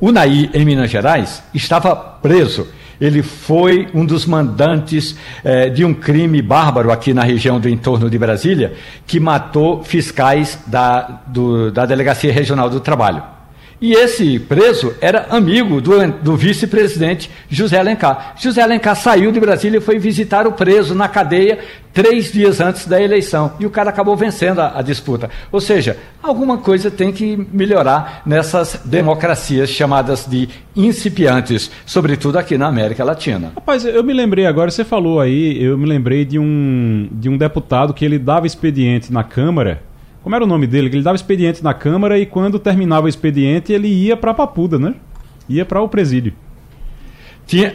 [0.00, 2.68] Unai, em Minas Gerais, estava preso
[3.00, 8.10] ele foi um dos mandantes eh, de um crime bárbaro aqui na região do entorno
[8.10, 8.74] de Brasília,
[9.06, 13.39] que matou fiscais da, do, da Delegacia Regional do Trabalho.
[13.80, 18.34] E esse preso era amigo do, do vice-presidente José Alencar.
[18.38, 21.60] José Alencar saiu de Brasília e foi visitar o preso na cadeia
[21.92, 23.52] três dias antes da eleição.
[23.58, 25.30] E o cara acabou vencendo a, a disputa.
[25.50, 30.46] Ou seja, alguma coisa tem que melhorar nessas democracias chamadas de
[30.76, 33.52] incipiantes, sobretudo aqui na América Latina.
[33.54, 37.38] Rapaz, eu me lembrei agora, você falou aí, eu me lembrei de um, de um
[37.38, 39.82] deputado que ele dava expediente na Câmara
[40.22, 40.88] como era o nome dele?
[40.88, 44.94] Ele dava expediente na Câmara e quando terminava o expediente ele ia para Papuda, né?
[45.48, 46.32] Ia para o presídio.
[47.46, 47.74] Tinha,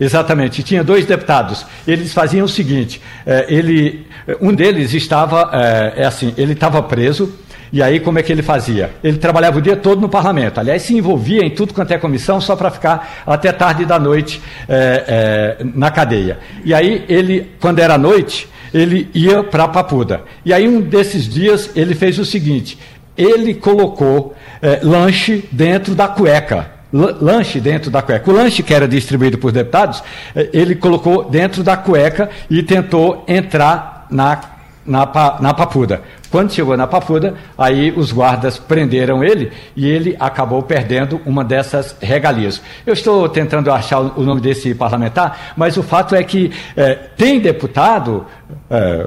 [0.00, 1.66] Exatamente, tinha dois deputados.
[1.86, 4.06] Eles faziam o seguinte: é, ele,
[4.40, 7.30] um deles estava, é, é assim, ele estava preso.
[7.72, 8.90] E aí, como é que ele fazia?
[9.04, 10.58] Ele trabalhava o dia todo no parlamento.
[10.58, 14.42] Aliás, se envolvia em tudo quanto é comissão, só para ficar até tarde da noite
[14.68, 16.40] é, é, na cadeia.
[16.64, 20.22] E aí, ele, quando era noite, ele ia para Papuda.
[20.44, 22.78] E aí, um desses dias, ele fez o seguinte:
[23.16, 26.70] ele colocou é, lanche dentro da cueca.
[26.92, 28.28] Lanche dentro da cueca.
[28.30, 30.02] O lanche que era distribuído por deputados,
[30.34, 34.40] é, ele colocou dentro da cueca e tentou entrar na,
[34.84, 35.06] na,
[35.40, 36.02] na Papuda.
[36.30, 41.96] Quando chegou na Papuda, aí os guardas prenderam ele e ele acabou perdendo uma dessas
[42.00, 42.62] regalias.
[42.86, 47.40] Eu estou tentando achar o nome desse parlamentar, mas o fato é que é, tem
[47.40, 48.26] deputado.
[48.70, 49.06] É,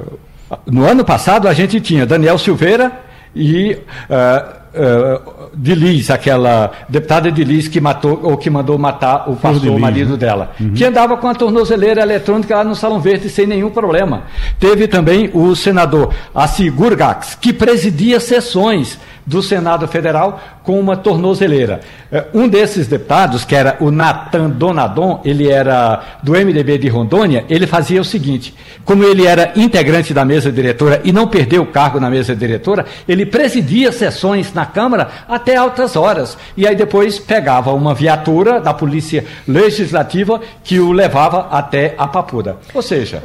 [0.67, 2.91] no ano passado a gente tinha Daniel Silveira
[3.35, 3.77] e.
[4.09, 9.35] É, uh, de Liz, aquela deputada de Liz que matou ou que mandou matar o
[9.35, 10.17] pastor, o marido né?
[10.17, 10.73] dela, uhum.
[10.73, 14.23] que andava com a tornozeleira eletrônica lá no Salão Verde sem nenhum problema.
[14.59, 21.81] Teve também o senador Assi Gurgax, que presidia sessões do Senado Federal com uma tornozeleira.
[22.11, 27.45] É, um desses deputados, que era o Natan Donadon, ele era do MDB de Rondônia,
[27.49, 28.53] ele fazia o seguinte:
[28.85, 32.85] como ele era integrante da mesa diretora e não perdeu o cargo na mesa diretora,
[33.07, 36.37] ele presidia sessões na Câmara até altas horas.
[36.55, 42.57] E aí depois pegava uma viatura da Polícia Legislativa que o levava até a Papuda.
[42.73, 43.19] Ou seja,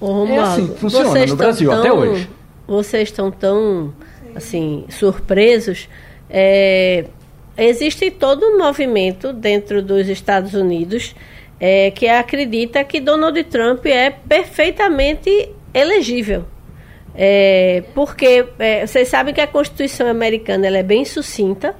[0.00, 2.30] Romualdo, é assim que funciona no Brasil tão, até hoje.
[2.66, 3.92] Vocês estão tão
[4.34, 5.88] assim, surpresos,
[6.28, 7.06] é,
[7.56, 11.14] existe todo um movimento dentro dos Estados Unidos
[11.58, 16.44] é, que acredita que Donald Trump é perfeitamente elegível.
[17.18, 21.74] É, porque é, vocês sabem que a Constituição americana ela é bem sucinta,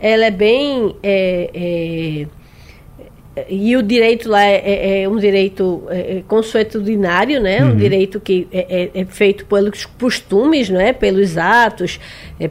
[0.00, 5.84] ela é bem é, é, e o direito lá é, é, é um direito
[6.26, 7.62] consuetudinário, né?
[7.62, 7.70] Uhum.
[7.70, 10.92] Um direito que é, feito pelos costumes, né?
[10.92, 12.00] Pelos atos,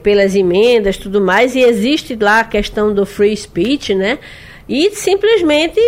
[0.01, 1.53] pelas emendas, tudo mais.
[1.55, 4.17] E existe lá a questão do free speech, né?
[4.67, 5.79] E simplesmente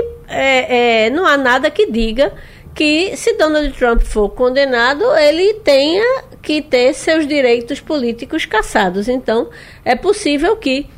[1.14, 2.34] não há nada que diga
[2.74, 9.08] que se Donald Trump for condenado, ele tenha que ter seus direitos políticos cassados.
[9.08, 9.50] Então,
[9.84, 10.90] é possível que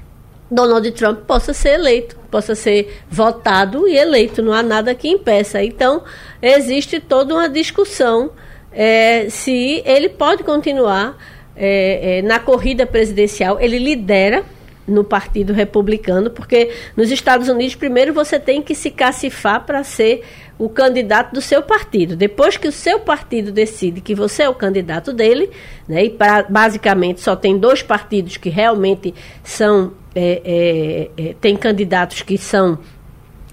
[0.49, 4.41] Donald Trump possa ser eleito, possa ser votado e eleito.
[4.41, 5.63] Não há nada que impeça.
[5.63, 6.03] Então,
[6.41, 8.31] existe toda uma discussão
[8.71, 11.17] é, se ele pode continuar
[11.55, 13.59] é, é, na corrida presidencial.
[13.59, 14.43] Ele lidera
[14.87, 20.23] no Partido Republicano, porque nos Estados Unidos, primeiro você tem que se cacifar para ser
[20.57, 22.15] o candidato do seu partido.
[22.15, 25.49] Depois que o seu partido decide que você é o candidato dele,
[25.87, 29.13] né, e pra, basicamente só tem dois partidos que realmente
[29.43, 29.93] são.
[30.15, 32.77] É, é, é, tem candidatos que são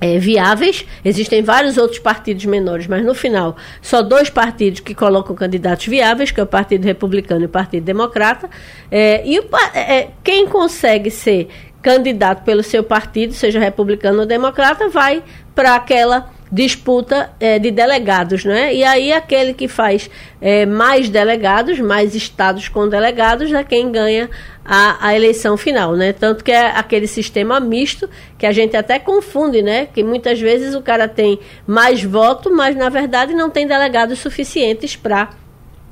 [0.01, 0.85] é, viáveis.
[1.05, 6.31] Existem vários outros partidos menores, mas no final, só dois partidos que colocam candidatos viáveis,
[6.31, 8.49] que é o Partido Republicano e o Partido Democrata.
[8.91, 9.45] É, e o,
[9.75, 11.49] é, quem consegue ser
[11.83, 15.23] candidato pelo seu partido, seja republicano ou democrata, vai
[15.55, 18.75] para aquela disputa é, de delegados, né?
[18.75, 20.11] E aí aquele que faz
[20.41, 24.29] é, mais delegados, mais estados com delegados, é quem ganha
[24.65, 26.13] a, a, eleição final, né?
[26.13, 29.87] Tanto que é aquele sistema misto que a gente até confunde, né?
[29.87, 34.97] Que muitas vezes o cara tem mais voto, mas na verdade não tem delegados suficientes
[34.97, 35.31] para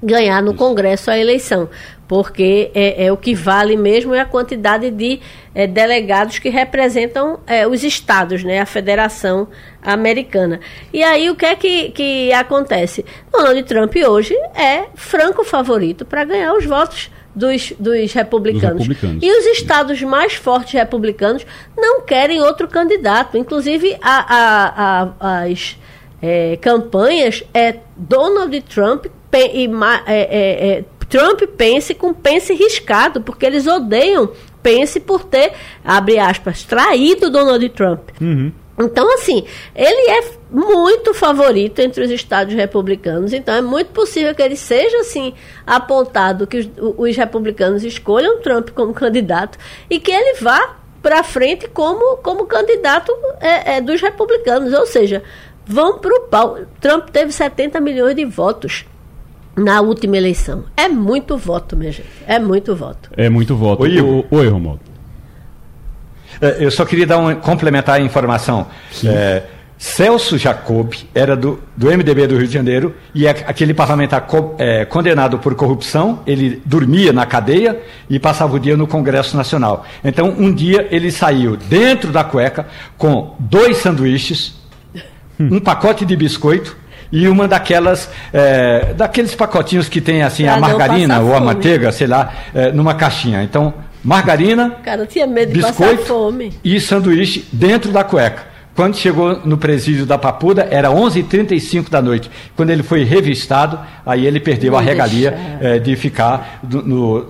[0.02, 1.68] ganhar no Congresso a eleição
[2.08, 5.20] porque é, é, o que vale mesmo é a quantidade de
[5.54, 9.46] é, delegados que representam é, os estados, né, a Federação
[9.82, 10.58] Americana.
[10.92, 13.04] E aí o que é que, que acontece?
[13.30, 18.78] Donald Trump hoje é franco favorito para ganhar os votos dos, dos, republicanos.
[18.78, 19.22] dos, republicanos.
[19.22, 23.36] E os estados mais fortes republicanos não querem outro candidato.
[23.36, 25.76] Inclusive, a, a, a, as
[26.22, 29.70] é, campanhas é Donald Trump e,
[30.06, 30.20] é,
[30.78, 34.30] é, Trump pense com pense riscado, porque eles odeiam
[34.62, 35.52] pense por ter,
[35.84, 38.10] abre aspas, traído Donald Trump.
[38.20, 38.52] Uhum.
[38.80, 39.44] Então, assim,
[39.74, 44.98] ele é muito favorito entre os estados republicanos, então é muito possível que ele seja,
[44.98, 45.34] assim,
[45.66, 49.58] apontado, que os, os republicanos escolham Trump como candidato
[49.90, 55.24] e que ele vá para frente como, como candidato é, é, dos republicanos, ou seja,
[55.66, 56.58] vão para o pau.
[56.80, 58.84] Trump teve 70 milhões de votos
[59.58, 60.64] na última eleição.
[60.76, 62.08] É muito voto, minha gente.
[62.26, 63.10] É muito voto.
[63.16, 63.82] É muito voto.
[63.82, 64.80] Oi, o, Oi Romualdo.
[66.40, 68.66] É, eu só queria dar um, complementar a informação.
[69.04, 69.42] É,
[69.76, 74.54] Celso Jacob era do, do MDB do Rio de Janeiro e é aquele parlamentar co,
[74.58, 77.80] é, condenado por corrupção, ele dormia na cadeia
[78.10, 79.84] e passava o dia no Congresso Nacional.
[80.04, 82.66] Então, um dia ele saiu dentro da cueca
[82.96, 84.56] com dois sanduíches,
[85.38, 86.76] um pacote de biscoito
[87.10, 91.90] e uma daquelas, é, daqueles pacotinhos que tem assim pra a margarina ou a manteiga,
[91.92, 93.42] sei lá, é, numa caixinha.
[93.42, 98.46] Então, margarina, Cara, tinha medo de biscoito e sanduíche dentro da cueca.
[98.78, 102.30] Quando chegou no presídio da Papuda, era 11h35 da noite.
[102.54, 103.76] Quando ele foi revistado,
[104.06, 106.60] aí ele perdeu Não a regalia é, de ficar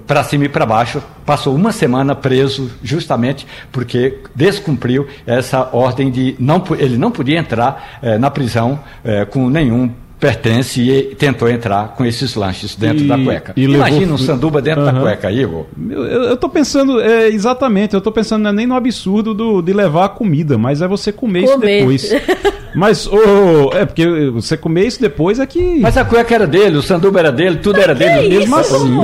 [0.07, 1.03] para cima e para baixo.
[1.25, 6.37] Passou uma semana preso, justamente porque descumpriu essa ordem de.
[6.39, 11.95] não Ele não podia entrar é, na prisão é, com nenhum pertence e tentou entrar
[11.95, 13.53] com esses lanches dentro e, da cueca.
[13.57, 14.15] Imagina levou...
[14.15, 14.93] um sanduba dentro uhum.
[14.93, 15.67] da cueca, Igor.
[15.91, 19.73] Eu, tô pensando, é, exatamente, eu tô pensando não é nem no absurdo do, de
[19.73, 21.85] levar a comida, mas é você comer, comer.
[21.93, 22.53] isso depois.
[22.75, 25.79] mas, oh, é porque você comer isso depois é que...
[25.81, 28.29] Mas a cueca era dele, o sanduba era dele, tudo era dele.
[28.29, 28.99] Mesmo assim,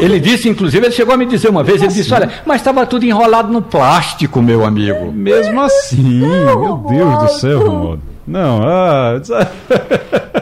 [0.00, 2.02] Ele disse, inclusive, ele chegou a me dizer uma vez, ele assim?
[2.02, 5.10] disse, olha, mas estava tudo enrolado no plástico, meu amigo.
[5.10, 8.02] Mesmo assim, meu Deus do céu, Romualdo.
[8.24, 9.20] Não, ah...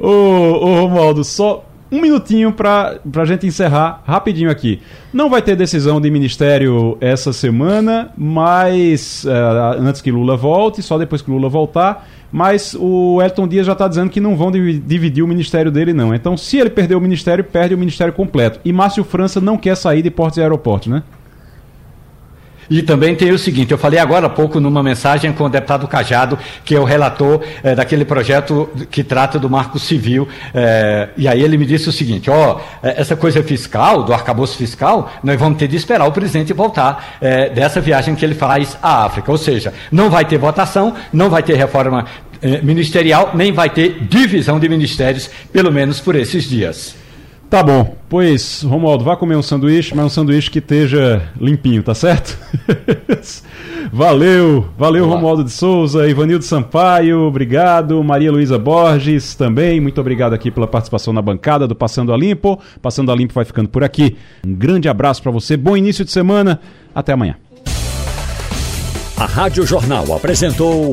[0.00, 4.80] ô, ô Romualdo, só um minutinho para a gente encerrar rapidinho aqui.
[5.12, 10.98] Não vai ter decisão de ministério essa semana, mas uh, antes que Lula volte, só
[10.98, 12.08] depois que Lula voltar.
[12.32, 16.12] Mas o Elton Dias já está dizendo que não vão dividir o ministério dele, não.
[16.12, 18.60] Então, se ele perder o ministério, perde o ministério completo.
[18.64, 21.02] E Márcio França não quer sair de portos e aeroportos, né?
[22.68, 25.86] E também tem o seguinte, eu falei agora há pouco numa mensagem com o deputado
[25.86, 31.28] Cajado, que é o relator é, daquele projeto que trata do marco civil, é, e
[31.28, 35.38] aí ele me disse o seguinte, ó, oh, essa coisa fiscal, do arcabouço fiscal, nós
[35.38, 39.30] vamos ter de esperar o presidente voltar é, dessa viagem que ele faz à África,
[39.30, 42.04] ou seja, não vai ter votação, não vai ter reforma
[42.62, 46.94] ministerial, nem vai ter divisão de ministérios, pelo menos por esses dias.
[47.48, 47.96] Tá bom.
[48.08, 52.38] Pois, Romualdo, vá comer um sanduíche, mas um sanduíche que esteja limpinho, tá certo?
[53.92, 55.14] valeu, valeu Olá.
[55.14, 61.12] Romualdo de Souza, Ivanildo Sampaio, obrigado, Maria Luísa Borges também, muito obrigado aqui pela participação
[61.12, 62.60] na bancada do Passando a Limpo.
[62.82, 64.16] Passando a Limpo vai ficando por aqui.
[64.44, 66.60] Um grande abraço para você, bom início de semana,
[66.94, 67.36] até amanhã.
[69.16, 70.92] A Rádio Jornal apresentou